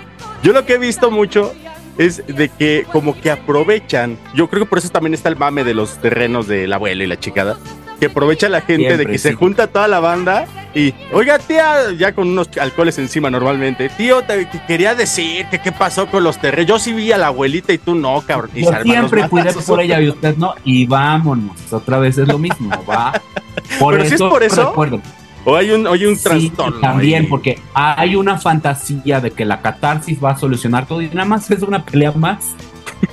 [0.42, 1.52] Yo lo que he visto mucho
[1.98, 5.64] es de que como que aprovechan, yo creo que por eso también está el mame
[5.64, 7.56] de los terrenos de la abuela y la chicada,
[7.98, 11.92] que aprovecha la gente de Siempre, que se junta toda la banda y, oiga tía,
[11.98, 16.22] ya con unos alcoholes encima normalmente, tío, te, te quería decir que qué pasó con
[16.22, 18.50] los terrenos, yo sí vi a la abuelita y tú no, cabrón.
[18.54, 21.72] Y Yo siempre cuidé por ella y usted no, y vámonos.
[21.72, 23.20] Otra vez es lo mismo, va.
[23.80, 25.00] Por Pero si es eso, por eso, recuerdo.
[25.44, 26.78] O hay un, hay un Sí, trastorno.
[26.80, 27.28] también, ahí.
[27.28, 31.50] porque hay una fantasía de que la catarsis va a solucionar todo y nada más
[31.50, 32.54] es una pelea más.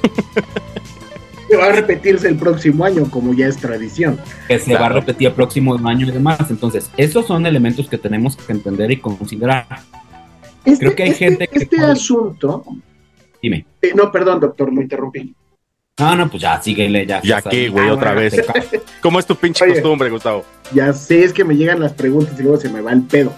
[1.53, 4.19] Que va a repetirse el próximo año, como ya es tradición.
[4.47, 6.39] que se va a repetir el próximo año y demás.
[6.49, 9.67] Entonces, esos son elementos que tenemos que entender y considerar.
[10.65, 12.65] Este, Creo que hay este- gente que Este puede- asunto.
[13.39, 13.67] Dime.
[13.83, 15.35] eh, no, perdón, doctor, lo interrumpí.
[15.97, 17.21] Ah, no, pues ya, síguele, ya.
[17.21, 18.33] Ya que, güey, Ah, otra vez.
[19.01, 19.73] ¿Cómo es tu pinche Oye.
[19.73, 20.43] costumbre, Gustavo?
[20.73, 23.31] Ya sé, es que me llegan las preguntas y luego se me va el pedo.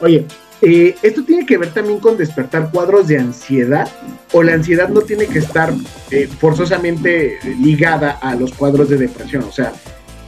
[0.00, 0.26] Oye,
[0.62, 3.88] eh, ¿esto tiene que ver también con despertar cuadros de ansiedad?
[4.32, 5.74] ¿O la ansiedad no tiene que estar
[6.10, 9.42] eh, forzosamente ligada a los cuadros de depresión?
[9.42, 9.72] O sea,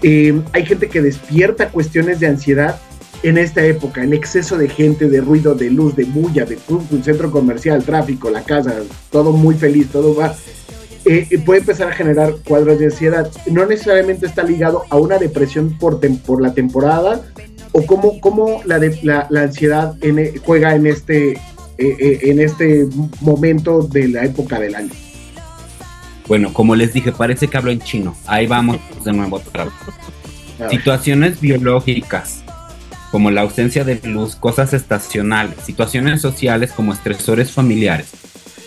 [0.03, 2.81] eh, hay gente que despierta cuestiones de ansiedad
[3.23, 7.03] en esta época, el exceso de gente, de ruido, de luz, de bulla, de un
[7.03, 8.75] centro comercial, tráfico, la casa,
[9.11, 10.35] todo muy feliz, todo va.
[11.07, 13.31] eh, puede empezar a generar cuadros de ansiedad.
[13.47, 17.23] No necesariamente está ligado a una depresión por la temporada
[17.77, 21.39] o cómo, cómo la, de- la, la ansiedad en juega en este, eh,
[21.79, 22.87] eh, en este
[23.21, 24.93] momento de la época del año.
[26.29, 28.17] Bueno, como les dije, parece que hablo en chino.
[28.27, 29.75] Ahí vamos de nuevo otra vez.
[30.71, 32.45] Situaciones biológicas,
[33.11, 38.07] como la ausencia de luz, cosas estacionales, situaciones sociales como estresores familiares,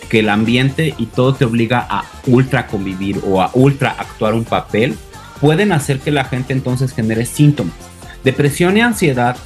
[0.10, 4.44] que el ambiente y todo te obliga a ultra convivir o a ultra actuar un
[4.44, 4.96] papel,
[5.40, 7.74] pueden hacer que la gente entonces genere síntomas.
[8.28, 9.38] Depresión y ansiedad,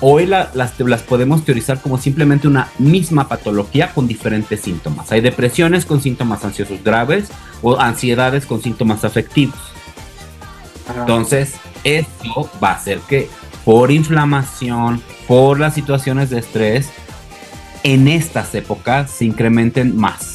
[0.00, 5.10] hoy la- las, las podemos teorizar como simplemente una misma patología con diferentes síntomas.
[5.10, 7.30] Hay depresiones con síntomas ansiosos graves
[7.62, 9.56] o ansiedades con síntomas afectivos.
[10.96, 13.28] Entonces, esto va a hacer que
[13.64, 16.90] por inflamación, por las situaciones de estrés,
[17.82, 20.31] en estas épocas se incrementen más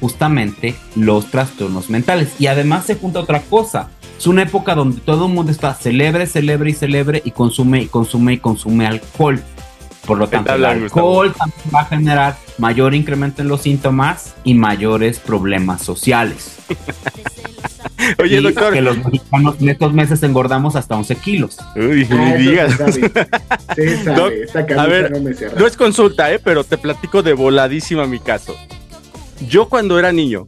[0.00, 2.34] justamente los trastornos mentales.
[2.38, 3.90] Y además se junta otra cosa.
[4.18, 7.86] Es una época donde todo el mundo está celebre, celebre y celebre y consume y
[7.86, 9.42] consume y consume alcohol.
[10.06, 14.34] Por lo ¿Qué tanto, el alcohol también va a generar mayor incremento en los síntomas
[14.42, 16.56] y mayores problemas sociales.
[18.18, 18.72] Oye, Y doctor.
[18.72, 21.58] Que los mexicanos en estos meses engordamos hasta 11 kilos.
[21.76, 22.72] Uy, ah, digas.
[22.72, 23.12] se sabe.
[23.74, 25.34] Se sabe, Doc, esta a ver, no me.
[25.58, 26.38] No es consulta, ¿eh?
[26.38, 28.56] pero te platico de voladísima mi caso.
[29.46, 30.46] Yo cuando era niño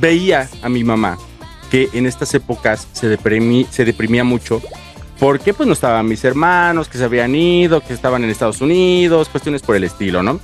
[0.00, 1.18] veía a mi mamá
[1.70, 4.60] que en estas épocas se, deprimí- se deprimía mucho
[5.18, 9.28] porque pues no estaban mis hermanos, que se habían ido, que estaban en Estados Unidos,
[9.28, 10.40] cuestiones por el estilo, ¿no?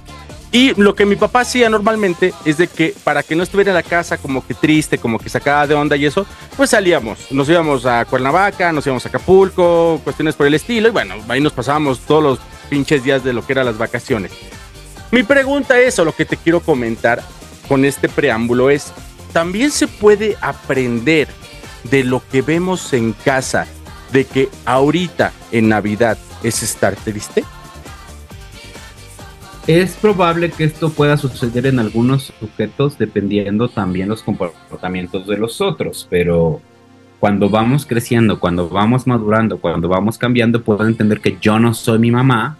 [0.53, 3.77] Y lo que mi papá hacía normalmente es de que para que no estuviera en
[3.77, 7.49] la casa como que triste, como que sacaba de onda y eso, pues salíamos, nos
[7.49, 11.53] íbamos a Cuernavaca, nos íbamos a Acapulco, cuestiones por el estilo y bueno, ahí nos
[11.53, 14.33] pasábamos todos los pinches días de lo que eran las vacaciones.
[15.13, 17.21] Mi pregunta es, o lo que te quiero comentar
[17.69, 18.93] con este preámbulo es,
[19.33, 21.27] ¿también se puede aprender
[21.91, 23.67] de lo que vemos en casa,
[24.13, 27.45] de que ahorita en Navidad es estar triste?
[29.67, 35.61] Es probable que esto pueda suceder en algunos sujetos dependiendo también los comportamientos de los
[35.61, 36.61] otros, pero
[37.19, 41.99] cuando vamos creciendo, cuando vamos madurando, cuando vamos cambiando, puedo entender que yo no soy
[41.99, 42.59] mi mamá,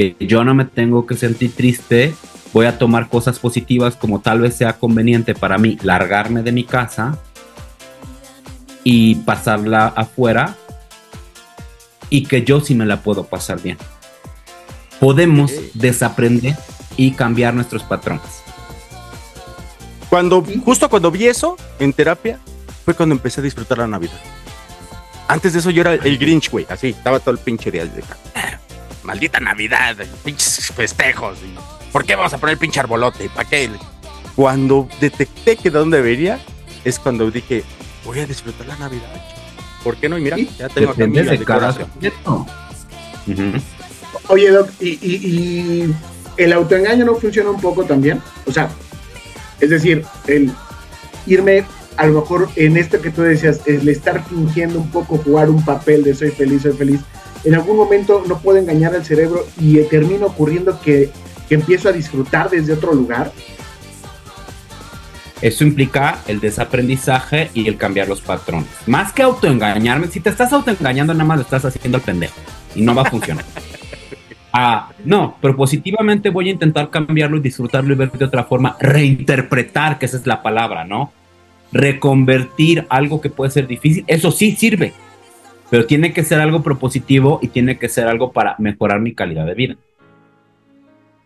[0.00, 2.14] que yo no me tengo que sentir triste,
[2.52, 6.64] voy a tomar cosas positivas como tal vez sea conveniente para mí largarme de mi
[6.64, 7.18] casa
[8.82, 10.56] y pasarla afuera
[12.08, 13.76] y que yo sí me la puedo pasar bien
[15.00, 16.54] podemos desaprender
[16.96, 18.42] y cambiar nuestros patrones.
[20.10, 22.38] Cuando, justo cuando vi eso en terapia,
[22.84, 24.20] fue cuando empecé a disfrutar la Navidad.
[25.26, 28.02] Antes de eso yo era el Grinch, güey, así, estaba todo el pinche día de
[28.34, 28.58] "Ah,
[29.04, 31.38] Maldita Navidad, pinches festejos.
[31.38, 31.54] y,
[31.92, 33.28] ¿Por qué vamos a poner el pinche arbolote?
[33.30, 33.70] ¿Para qué?
[34.36, 36.38] Cuando detecté que de dónde venía,
[36.84, 37.64] es cuando dije,
[38.04, 39.12] voy a disfrutar la Navidad.
[39.82, 40.18] ¿Por qué no?
[40.18, 41.90] Y mira, ya tengo aquí mi de cada decoración.
[43.26, 43.62] Ujú.
[44.28, 45.94] Oye, Doc, ¿y, y- y
[46.36, 48.20] el autoengaño no funciona un poco también?
[48.46, 48.68] O sea,
[49.60, 50.52] es decir, el
[51.26, 51.64] irme
[51.96, 55.62] a lo mejor en esto que tú decías, el estar fingiendo un poco jugar un
[55.64, 57.00] papel de soy feliz, soy feliz,
[57.44, 61.10] en algún momento no puedo engañar al cerebro y eh, termina ocurriendo que,
[61.48, 63.32] que empiezo a disfrutar desde otro lugar.
[65.40, 68.68] Eso implica el desaprendizaje y el cambiar los patrones.
[68.86, 72.34] Más que autoengañarme, si te estás autoengañando, nada más lo estás haciendo al pendejo
[72.74, 73.44] y no va a funcionar.
[74.52, 78.76] Ah, no, pero positivamente voy a intentar cambiarlo y disfrutarlo y ver de otra forma,
[78.80, 81.12] reinterpretar, que esa es la palabra, ¿no?
[81.70, 84.92] Reconvertir algo que puede ser difícil, eso sí sirve,
[85.70, 89.46] pero tiene que ser algo propositivo y tiene que ser algo para mejorar mi calidad
[89.46, 89.76] de vida.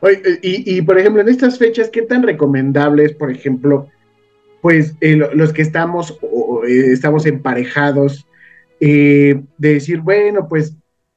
[0.01, 3.89] Oye, y, y, por ejemplo, en estas fechas, ¿qué tan recomendable es, por ejemplo,
[4.65, 8.27] pues eh, los que estamos, o, eh, estamos emparejados,
[8.81, 10.75] eh, de decir, bueno, pues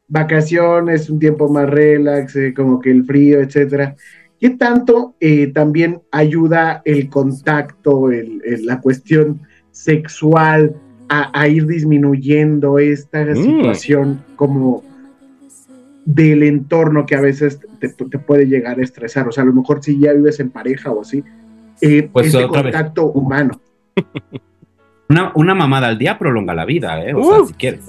[0.08, 3.96] vacaciones, un tiempo más relax, como que el frío, etcétera.
[4.38, 5.16] ¿Qué tanto
[5.54, 10.76] también ayuda el contacto, el, la cuestión sexual
[11.10, 13.36] a, a ir disminuyendo esta mm.
[13.36, 14.84] situación como
[16.06, 19.28] del entorno que a veces te, te, puede llegar a estresar?
[19.28, 21.24] O sea, a lo mejor si ya vives en pareja o así,
[21.82, 23.16] eh, pues ese contacto vez.
[23.16, 23.62] humano.
[25.10, 27.14] Una, una, mamada al día prolonga la vida, ¿eh?
[27.14, 27.24] O uh.
[27.24, 27.86] sea, si quieres.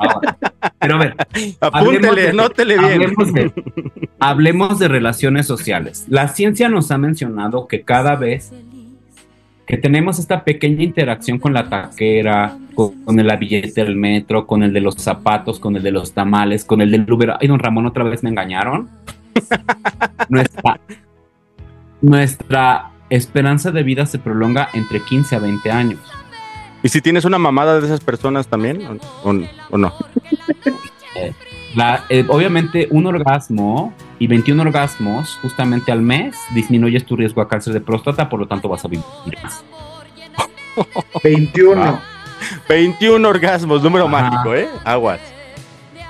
[0.00, 0.36] Ahora,
[0.80, 1.14] pero a ver.
[1.60, 2.92] Apúntele, de, nótele bien.
[2.92, 3.52] Hablemos de,
[4.18, 6.06] hablemos de relaciones sociales.
[6.08, 8.52] La ciencia nos ha mencionado que cada vez
[9.68, 14.62] que tenemos esta pequeña interacción con la taquera, con, con el billete del metro, con
[14.62, 17.34] el de los zapatos, con el de los tamales, con el del Uber.
[17.38, 18.88] Ay, don Ramón, otra vez me engañaron.
[20.30, 20.80] nuestra,
[22.00, 26.00] nuestra esperanza de vida se prolonga entre 15 a 20 años.
[26.82, 29.34] ¿Y si tienes una mamada de esas personas también o, o,
[29.70, 29.92] o no?
[31.74, 37.48] La, eh, obviamente un orgasmo y 21 orgasmos justamente al mes disminuyes tu riesgo a
[37.48, 39.04] cáncer de próstata, por lo tanto vas a vivir
[39.42, 39.64] más.
[41.22, 41.84] 21.
[41.84, 41.98] Wow.
[42.68, 44.30] 21 orgasmos, número Ajá.
[44.30, 44.68] mágico, ¿eh?
[44.84, 45.20] Aguas.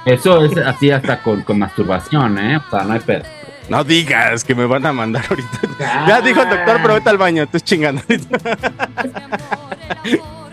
[0.04, 2.58] Eso es así hasta con, con masturbación, ¿eh?
[2.58, 3.24] O sea, no hay pedo.
[3.68, 5.58] No digas que me van a mandar ahorita.
[5.80, 6.04] Ah.
[6.08, 8.00] Ya dijo el doctor, pero vete al baño, estás chingando.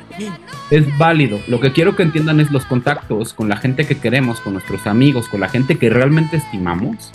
[0.70, 1.40] es válido.
[1.48, 4.88] Lo que quiero que entiendan es los contactos con la gente que queremos, con nuestros
[4.88, 7.12] amigos, con la gente que realmente estimamos.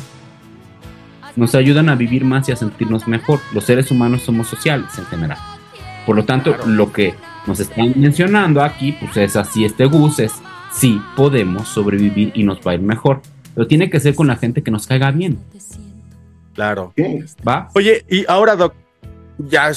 [1.36, 3.40] Nos ayudan a vivir más y a sentirnos mejor.
[3.52, 5.38] Los seres humanos somos sociales en general.
[6.06, 6.70] Por lo tanto, claro.
[6.70, 7.14] lo que
[7.46, 10.32] nos están mencionando aquí, pues es así, este Gus es
[10.72, 13.22] sí podemos sobrevivir y nos va a ir mejor.
[13.54, 15.38] Pero tiene que ser con la gente que nos caiga bien.
[16.54, 16.92] Claro.
[17.46, 17.68] ¿Va?
[17.74, 18.74] Oye, y ahora, Doc,
[19.48, 19.70] ya,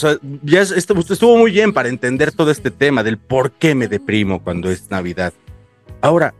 [0.43, 4.43] ya esto, estuvo muy bien para entender todo este tema del por qué me deprimo
[4.43, 5.33] cuando es Navidad.
[6.01, 6.33] Ahora,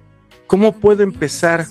[0.48, 1.66] ¿cómo puedo empezar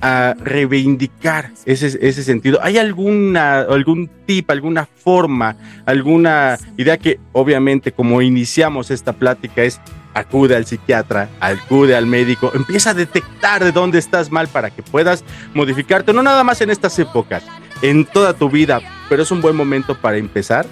[0.00, 2.58] a reivindicar ese, ese sentido?
[2.62, 5.56] ¿Hay alguna, algún tip, alguna forma,
[5.86, 9.80] alguna idea que obviamente como iniciamos esta plática es
[10.14, 14.82] acude al psiquiatra, acude al médico, empieza a detectar de dónde estás mal para que
[14.82, 15.24] puedas
[15.54, 17.42] modificarte, no nada más en estas épocas,
[17.82, 20.66] en toda tu vida, pero es un buen momento para empezar.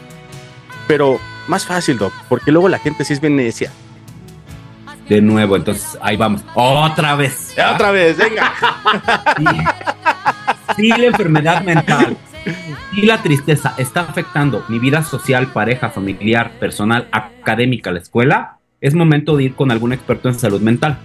[0.86, 3.70] Pero más fácil, Doc, porque luego la gente sí es bien necia.
[5.08, 6.42] De nuevo, entonces ahí vamos.
[6.54, 7.54] Otra vez.
[7.74, 8.52] Otra vez, venga.
[9.36, 9.44] Sí.
[10.76, 12.16] sí, la enfermedad mental
[12.92, 18.94] y la tristeza está afectando mi vida social, pareja, familiar, personal, académica, la escuela, es
[18.94, 20.98] momento de ir con algún experto en salud mental.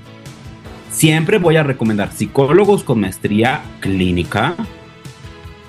[0.89, 4.55] Siempre voy a recomendar psicólogos con maestría clínica,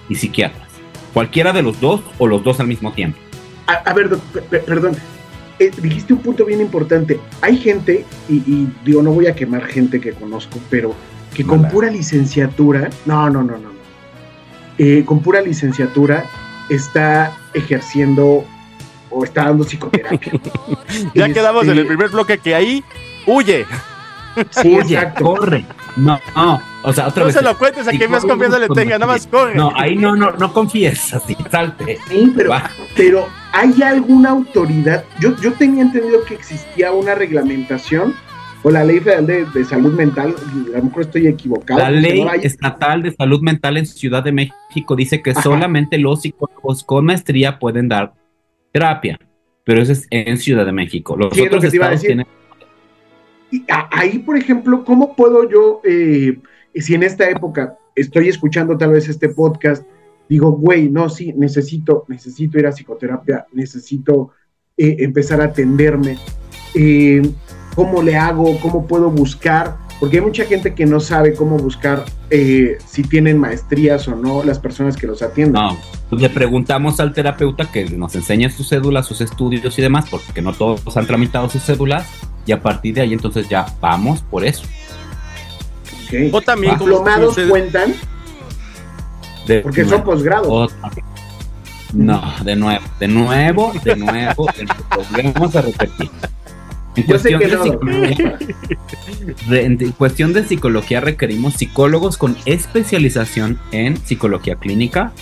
[0.08, 0.68] y psiquiatras.
[1.12, 3.18] Cualquiera de los dos o los dos al mismo tiempo.
[3.66, 4.10] A, a ver,
[4.50, 4.96] perdón,
[5.58, 7.18] eh, dijiste un punto bien importante.
[7.40, 10.94] Hay gente, y, y, digo, no voy a quemar gente que conozco, pero
[11.34, 13.76] que con pura licenciatura, no, no, no, no, no.
[14.78, 16.24] Eh, con pura licenciatura
[16.68, 18.44] está ejerciendo
[19.10, 20.32] o está dando psicoterapia.
[21.14, 22.84] ya este, quedamos en el primer bloque que ahí
[23.26, 23.64] huye.
[24.50, 25.24] Sí, huye, exacto.
[25.24, 25.64] corre.
[25.96, 27.34] No, no, o sea, otra no vez.
[27.34, 29.54] No se lo cuentes a quien más confianza le tenga, nada más corre.
[29.54, 31.98] No, ahí no, no, no confíes así, salte.
[32.08, 32.52] Sí, pero,
[32.94, 35.04] pero ¿hay alguna autoridad?
[35.20, 38.14] Yo, yo tenía entendido que existía una reglamentación
[38.62, 40.34] o la ley federal de, de, salud mental,
[40.74, 41.78] a lo mejor estoy equivocado.
[41.78, 42.40] La ley no hay...
[42.42, 45.42] estatal de salud mental en Ciudad de México dice que Ajá.
[45.42, 48.12] solamente los psicólogos con maestría pueden dar
[48.72, 49.18] terapia,
[49.64, 51.16] pero eso es en Ciudad de México.
[51.16, 52.26] Los otros estados tienen
[53.50, 56.38] y ahí, por ejemplo, ¿cómo puedo yo, eh,
[56.74, 59.84] si en esta época estoy escuchando tal vez este podcast,
[60.28, 64.30] digo, güey, no, sí, necesito, necesito ir a psicoterapia, necesito
[64.76, 66.18] eh, empezar a atenderme,
[66.74, 67.22] eh,
[67.74, 68.58] ¿cómo le hago?
[68.60, 74.06] ¿Cómo puedo buscar porque hay mucha gente que no sabe cómo buscar si tienen maestrías
[74.08, 75.54] o no las personas que los atienden.
[75.54, 75.74] No,
[76.10, 80.42] pues le preguntamos al terapeuta que nos enseñe sus cédulas, sus estudios y demás, porque
[80.42, 82.06] no todos han tramitado sus cédulas,
[82.46, 84.64] y a partir de ahí entonces ya vamos por eso.
[86.32, 87.94] O también como ¿Diplomados ustedes- cuentan?
[89.46, 90.04] De Porque son nuevo.
[90.04, 90.46] posgrados.
[90.48, 90.90] Otra.
[91.92, 94.76] No, de nuevo, de nuevo, de nuevo, de nuevo.
[94.96, 96.10] Volvemos a repetir.
[96.96, 97.62] En Yo sé cuestión, que de no.
[97.64, 98.38] psicología,
[99.50, 105.12] en cuestión de psicología requerimos psicólogos con especialización en psicología clínica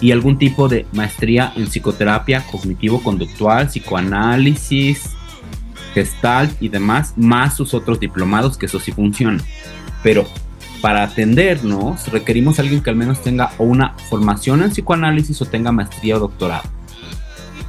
[0.00, 5.10] y algún tipo de maestría en psicoterapia cognitivo-conductual, psicoanálisis,
[5.94, 9.42] gestalt y demás, más sus otros diplomados, que eso sí funciona.
[10.02, 10.26] Pero
[10.80, 15.72] para atendernos requerimos a alguien que al menos tenga una formación en psicoanálisis o tenga
[15.72, 16.62] maestría o doctorado.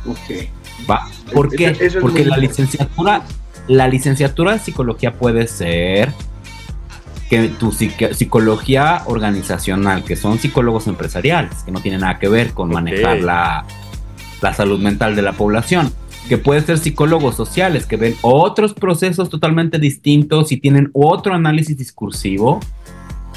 [0.06, 0.48] Ok.
[0.90, 1.08] ¿va?
[1.34, 1.68] ¿Por qué?
[1.68, 3.22] Eso- eso es Porque la licenciatura,
[3.68, 6.12] la licenciatura de psicología puede ser
[7.30, 12.52] que tu psique- psicología organizacional, que son psicólogos empresariales, que no tienen nada que ver
[12.54, 13.66] con manejar la,
[14.42, 15.94] la salud mental de la población,
[16.28, 21.78] que pueden ser psicólogos sociales, que ven otros procesos totalmente distintos y tienen otro análisis
[21.78, 22.60] discursivo.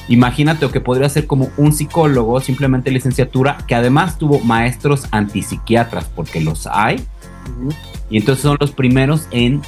[0.09, 6.05] Imagínate o que podría ser como un psicólogo, simplemente licenciatura, que además tuvo maestros antipsiquiatras,
[6.15, 7.03] porque los hay,
[8.11, 9.63] y entonces son los primeros en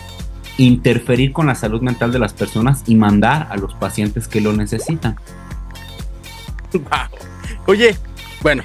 [0.58, 4.52] interferir con la salud mental de las personas y mandar a los pacientes que lo
[4.52, 5.16] necesitan.
[6.72, 7.08] Wow.
[7.66, 7.96] Oye,
[8.42, 8.62] bueno,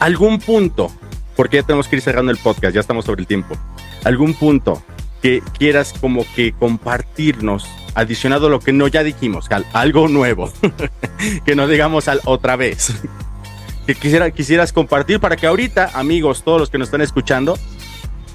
[0.00, 0.90] algún punto,
[1.36, 3.56] porque ya tenemos que ir cerrando el podcast, ya estamos sobre el tiempo.
[4.04, 4.82] Algún punto
[5.22, 10.52] que quieras como que compartirnos, adicionado a lo que no ya dijimos, algo nuevo,
[11.44, 12.94] que no digamos al otra vez.
[13.86, 17.56] Que quisiera, quisieras compartir para que ahorita, amigos, todos los que nos están escuchando,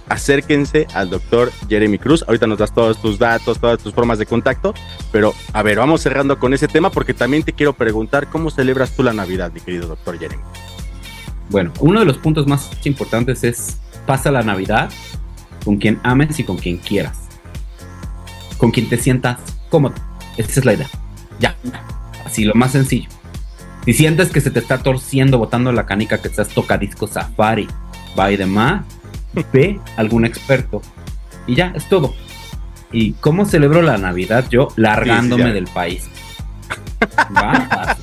[0.08, 2.24] acérquense al doctor Jeremy Cruz.
[2.26, 4.74] Ahorita nos das todos tus datos, todas tus formas de contacto.
[5.12, 8.96] Pero, a ver, vamos cerrando con ese tema porque también te quiero preguntar cómo celebras
[8.96, 10.42] tú la Navidad, mi querido doctor Jeremy.
[11.52, 14.90] Bueno, uno de los puntos más importantes es pasa la Navidad
[15.66, 17.28] con quien ames y con quien quieras.
[18.58, 19.38] Con quien te sientas
[19.70, 19.96] cómodo.
[20.38, 20.88] Esa es la idea.
[21.40, 21.56] Ya.
[22.26, 23.10] Así, lo más sencillo.
[23.86, 27.68] Si sientes que se te está torciendo, botando la canica, que estás tocadisco safari,
[28.18, 28.86] va y demás,
[29.54, 30.82] ve algún experto.
[31.48, 32.14] Y ya, es todo.
[32.94, 34.46] ¿Y cómo celebro la Navidad?
[34.50, 36.10] Yo largándome del país.
[37.36, 37.98] Va,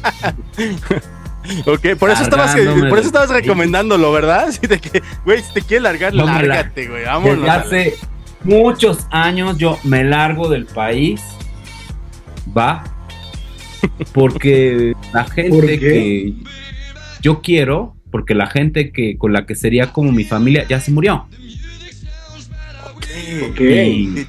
[1.67, 4.45] Ok, por eso estabas, por eso estabas recomendándolo, ¿verdad?
[4.49, 7.41] Así de que, güey, si te quieres largar, No lárgate, güey, vámonos.
[7.41, 7.95] Desde hace
[8.45, 11.23] muchos años yo me largo del país.
[12.57, 12.85] Va.
[14.13, 16.35] Porque la ¿Por gente que
[17.21, 20.91] yo quiero, porque la gente que con la que sería como mi familia ya se
[20.91, 21.27] murió.
[23.51, 23.61] Ok.
[23.61, 24.27] Y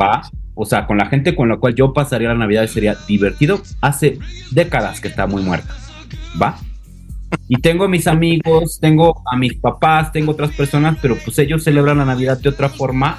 [0.00, 0.22] va.
[0.54, 3.62] O sea, con la gente con la cual yo pasaría la Navidad sería divertido.
[3.80, 4.18] Hace
[4.50, 5.74] décadas que está muy muerta.
[6.40, 6.58] Va.
[7.48, 11.62] Y tengo a mis amigos, tengo a mis papás, tengo otras personas, pero pues ellos
[11.62, 13.18] celebran la Navidad de otra forma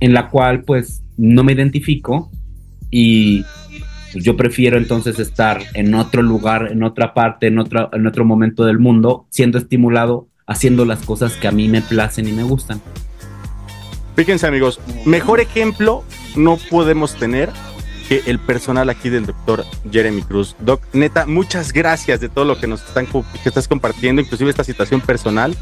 [0.00, 2.30] en la cual pues no me identifico
[2.90, 3.44] y
[4.12, 8.24] pues, yo prefiero entonces estar en otro lugar, en otra parte, en, otra, en otro
[8.24, 12.42] momento del mundo, siendo estimulado, haciendo las cosas que a mí me placen y me
[12.42, 12.80] gustan.
[14.16, 16.04] Fíjense, amigos, mejor ejemplo
[16.36, 17.50] no podemos tener
[18.10, 20.56] que el personal aquí del doctor Jeremy Cruz.
[20.58, 24.64] Doc, neta, muchas gracias de todo lo que nos están que estás compartiendo, inclusive esta
[24.64, 25.56] situación personal.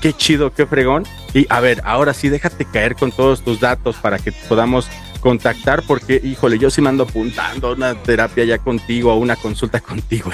[0.00, 1.04] Qué chido, qué fregón.
[1.34, 4.88] Y a ver, ahora sí, déjate caer con todos tus datos para que podamos
[5.20, 9.36] contactar, porque, híjole, yo sí me ando apuntando a una terapia ya contigo, a una
[9.36, 10.32] consulta contigo.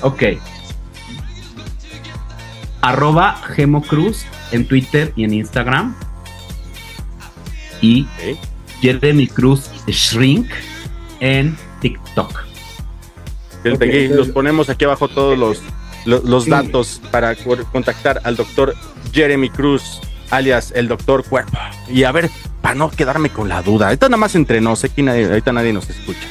[0.00, 0.22] Ok.
[2.80, 5.94] Arroba Gemocruz en Twitter y en Instagram.
[7.82, 8.06] Y.
[8.80, 10.48] Jeremy Cruz Shrink
[11.20, 12.44] en TikTok.
[13.64, 15.60] Los ponemos aquí abajo todos los,
[16.04, 16.50] los, los Sí.
[16.50, 18.74] datos para co- contactar al doctor
[19.12, 20.00] Jeremy Cruz,
[20.30, 21.58] alias el doctor Cuerpo.
[21.88, 22.30] Y a ver,
[22.62, 25.72] para no quedarme con la duda, ahorita nada más entre nos, aquí nadie, ahorita nadie
[25.72, 26.28] nos escucha.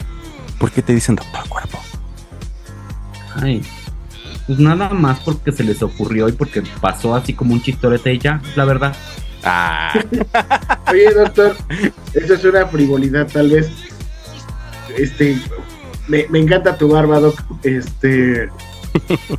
[0.60, 1.80] ¿Por qué te dicen doctor Cuerpo?
[3.41, 3.62] Ay.
[4.48, 8.20] Pues nada más porque se les ocurrió y porque pasó así como un chistorete y
[8.20, 8.96] ya, la verdad.
[9.46, 9.93] Ah,
[10.91, 11.56] Oye, doctor,
[12.14, 13.70] eso es una frivolidad, tal vez.
[14.98, 15.39] Este,
[16.08, 17.39] me, me encanta tu barba, doc.
[17.64, 18.50] Este,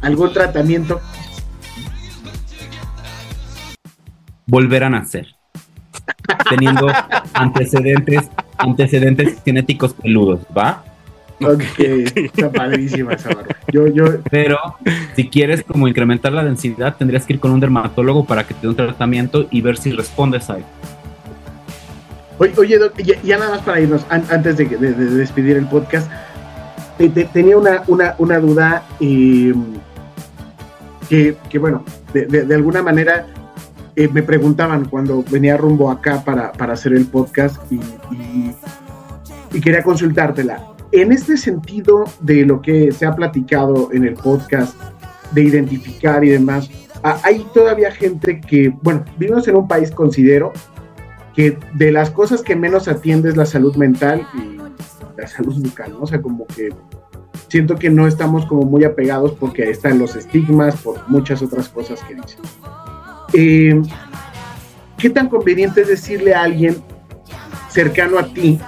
[0.02, 1.00] algún tratamiento.
[4.46, 5.34] Volver a nacer.
[6.48, 6.86] Teniendo
[7.34, 10.84] antecedentes, antecedentes genéticos peludos, ¿va?
[11.40, 13.57] Ok, está padrísima esa barba.
[13.76, 14.58] Yo, yo, Pero
[15.14, 18.62] si quieres como incrementar la densidad, tendrías que ir con un dermatólogo para que te
[18.62, 20.64] dé un tratamiento y ver si respondes a él.
[22.38, 22.78] Oye,
[23.22, 26.10] ya, nada más para irnos, antes de, despedir el podcast,
[27.34, 27.82] tenía una,
[28.16, 29.62] una, duda em,
[31.10, 33.26] que, bueno, de, alguna manera
[33.94, 37.78] eh, me preguntaban cuando venía rumbo acá para, hacer el podcast y,
[39.52, 40.75] y, quería consultártela.
[40.97, 44.74] En este sentido de lo que se ha platicado en el podcast,
[45.32, 46.70] de identificar y demás,
[47.03, 50.55] hay todavía gente que, bueno, vivimos en un país, considero,
[51.34, 54.57] que de las cosas que menos atiende es la salud mental y
[55.20, 56.01] la salud bucal, ¿no?
[56.01, 56.70] O sea, como que
[57.49, 62.03] siento que no estamos como muy apegados porque están los estigmas, por muchas otras cosas
[62.05, 62.40] que dicen.
[63.34, 63.82] Eh,
[64.97, 66.78] ¿Qué tan conveniente es decirle a alguien
[67.68, 68.59] cercano a ti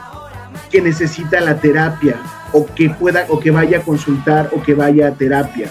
[0.70, 2.16] que necesita la terapia
[2.52, 5.70] o que pueda o que vaya a consultar o que vaya a terapia?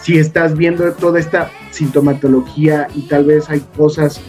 [0.00, 4.20] Si estás viendo toda esta sintomatología y tal vez hay cosas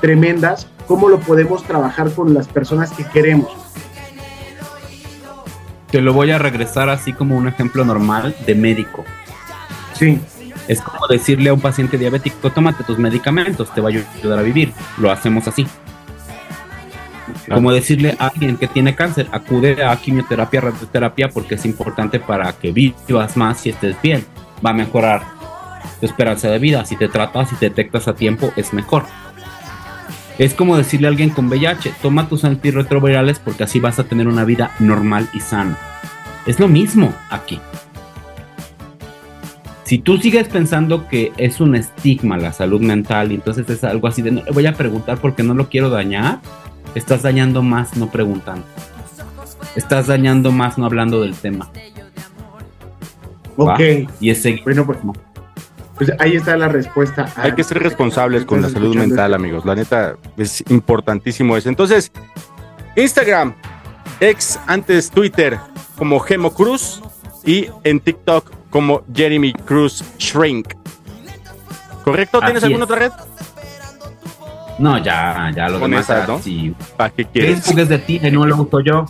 [0.00, 3.50] tremendas, ¿cómo lo podemos trabajar con las personas que queremos?
[5.90, 9.04] Te lo voy a regresar así como un ejemplo normal de médico.
[9.94, 10.20] Sí.
[10.68, 14.42] Es como decirle a un paciente diabético, tómate tus medicamentos, te va a ayudar a
[14.42, 14.72] vivir.
[14.98, 15.66] Lo hacemos así.
[17.52, 22.52] Como decirle a alguien que tiene cáncer, acude a quimioterapia, radioterapia, porque es importante para
[22.52, 24.24] que vivas más y estés bien.
[24.64, 25.22] Va a mejorar
[26.00, 26.84] tu esperanza de vida.
[26.84, 29.04] Si te tratas te detectas a tiempo, es mejor.
[30.38, 34.28] Es como decirle a alguien con VIH, toma tus antirretrovirales porque así vas a tener
[34.28, 35.78] una vida normal y sana.
[36.46, 37.58] Es lo mismo aquí.
[39.84, 44.20] Si tú sigues pensando que es un estigma la salud mental entonces es algo así
[44.20, 46.40] de no le voy a preguntar porque no lo quiero dañar,
[46.96, 48.64] estás dañando más no preguntando.
[49.76, 51.70] Estás dañando más no hablando del tema.
[53.56, 53.80] Ok.
[54.18, 54.64] Y es seguir.
[54.64, 54.98] Bueno, pues,
[55.96, 57.30] pues ahí está la respuesta.
[57.36, 59.64] Hay que ser responsables con la salud mental, amigos.
[59.64, 61.68] La neta es importantísimo eso.
[61.68, 62.10] Entonces,
[62.96, 63.54] Instagram,
[64.20, 65.58] ex antes Twitter
[65.96, 67.02] como Gemo Cruz
[67.44, 70.74] y en TikTok como Jeremy Cruz Shrink.
[72.04, 72.40] ¿Correcto?
[72.40, 73.12] ¿Tienes alguna otra red?
[74.78, 76.08] No, ya, ya lo demás.
[76.28, 76.40] ¿no?
[76.96, 77.60] ¿Para qué quieres?
[77.60, 79.06] Facebook es de ti, no lo uso yo.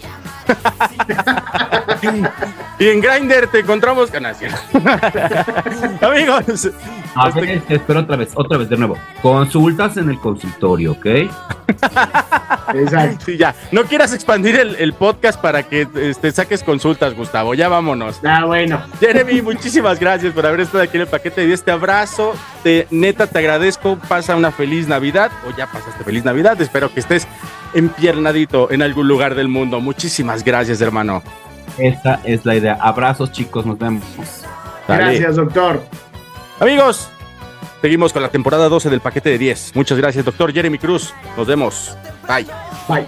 [2.78, 4.54] Y en Grindr te encontramos ganancias.
[6.02, 6.70] Amigos.
[7.14, 8.98] A ver, espero otra vez, otra vez de nuevo.
[9.22, 11.06] Consultas en el consultorio, ¿ok?
[12.74, 13.24] Exacto.
[13.24, 13.54] Sí, ya.
[13.72, 17.54] No quieras expandir el, podcast para que este, saques consultas, Gustavo.
[17.54, 18.20] Ya vámonos.
[18.24, 18.82] Ah, bueno.
[19.00, 22.34] Jeremy, muchísimas gracias por haber estado aquí en el paquete de este abrazo.
[22.62, 23.96] Te, neta, te agradezco.
[24.08, 25.30] Pasa una feliz Navidad.
[25.46, 26.60] O ya pasaste feliz Navidad.
[26.60, 27.26] Espero que estés
[27.76, 29.80] empiernadito en algún lugar del mundo.
[29.80, 31.22] Muchísimas gracias, hermano.
[31.78, 32.78] Esa es la idea.
[32.80, 33.66] Abrazos, chicos.
[33.66, 34.02] Nos vemos.
[34.88, 35.82] Gracias, doctor.
[36.58, 37.08] Amigos,
[37.82, 39.76] seguimos con la temporada 12 del paquete de 10.
[39.76, 41.12] Muchas gracias, doctor Jeremy Cruz.
[41.36, 41.96] Nos vemos.
[42.26, 42.46] Bye.
[42.88, 43.06] Bye.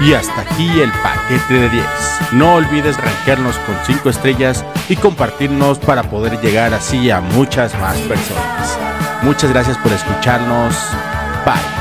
[0.00, 1.84] Y hasta aquí el paquete de 10.
[2.32, 7.96] No olvides rankearnos con 5 estrellas y compartirnos para poder llegar así a muchas más
[7.98, 8.78] personas.
[9.22, 10.74] Muchas gracias por escucharnos.
[11.44, 11.79] Bye.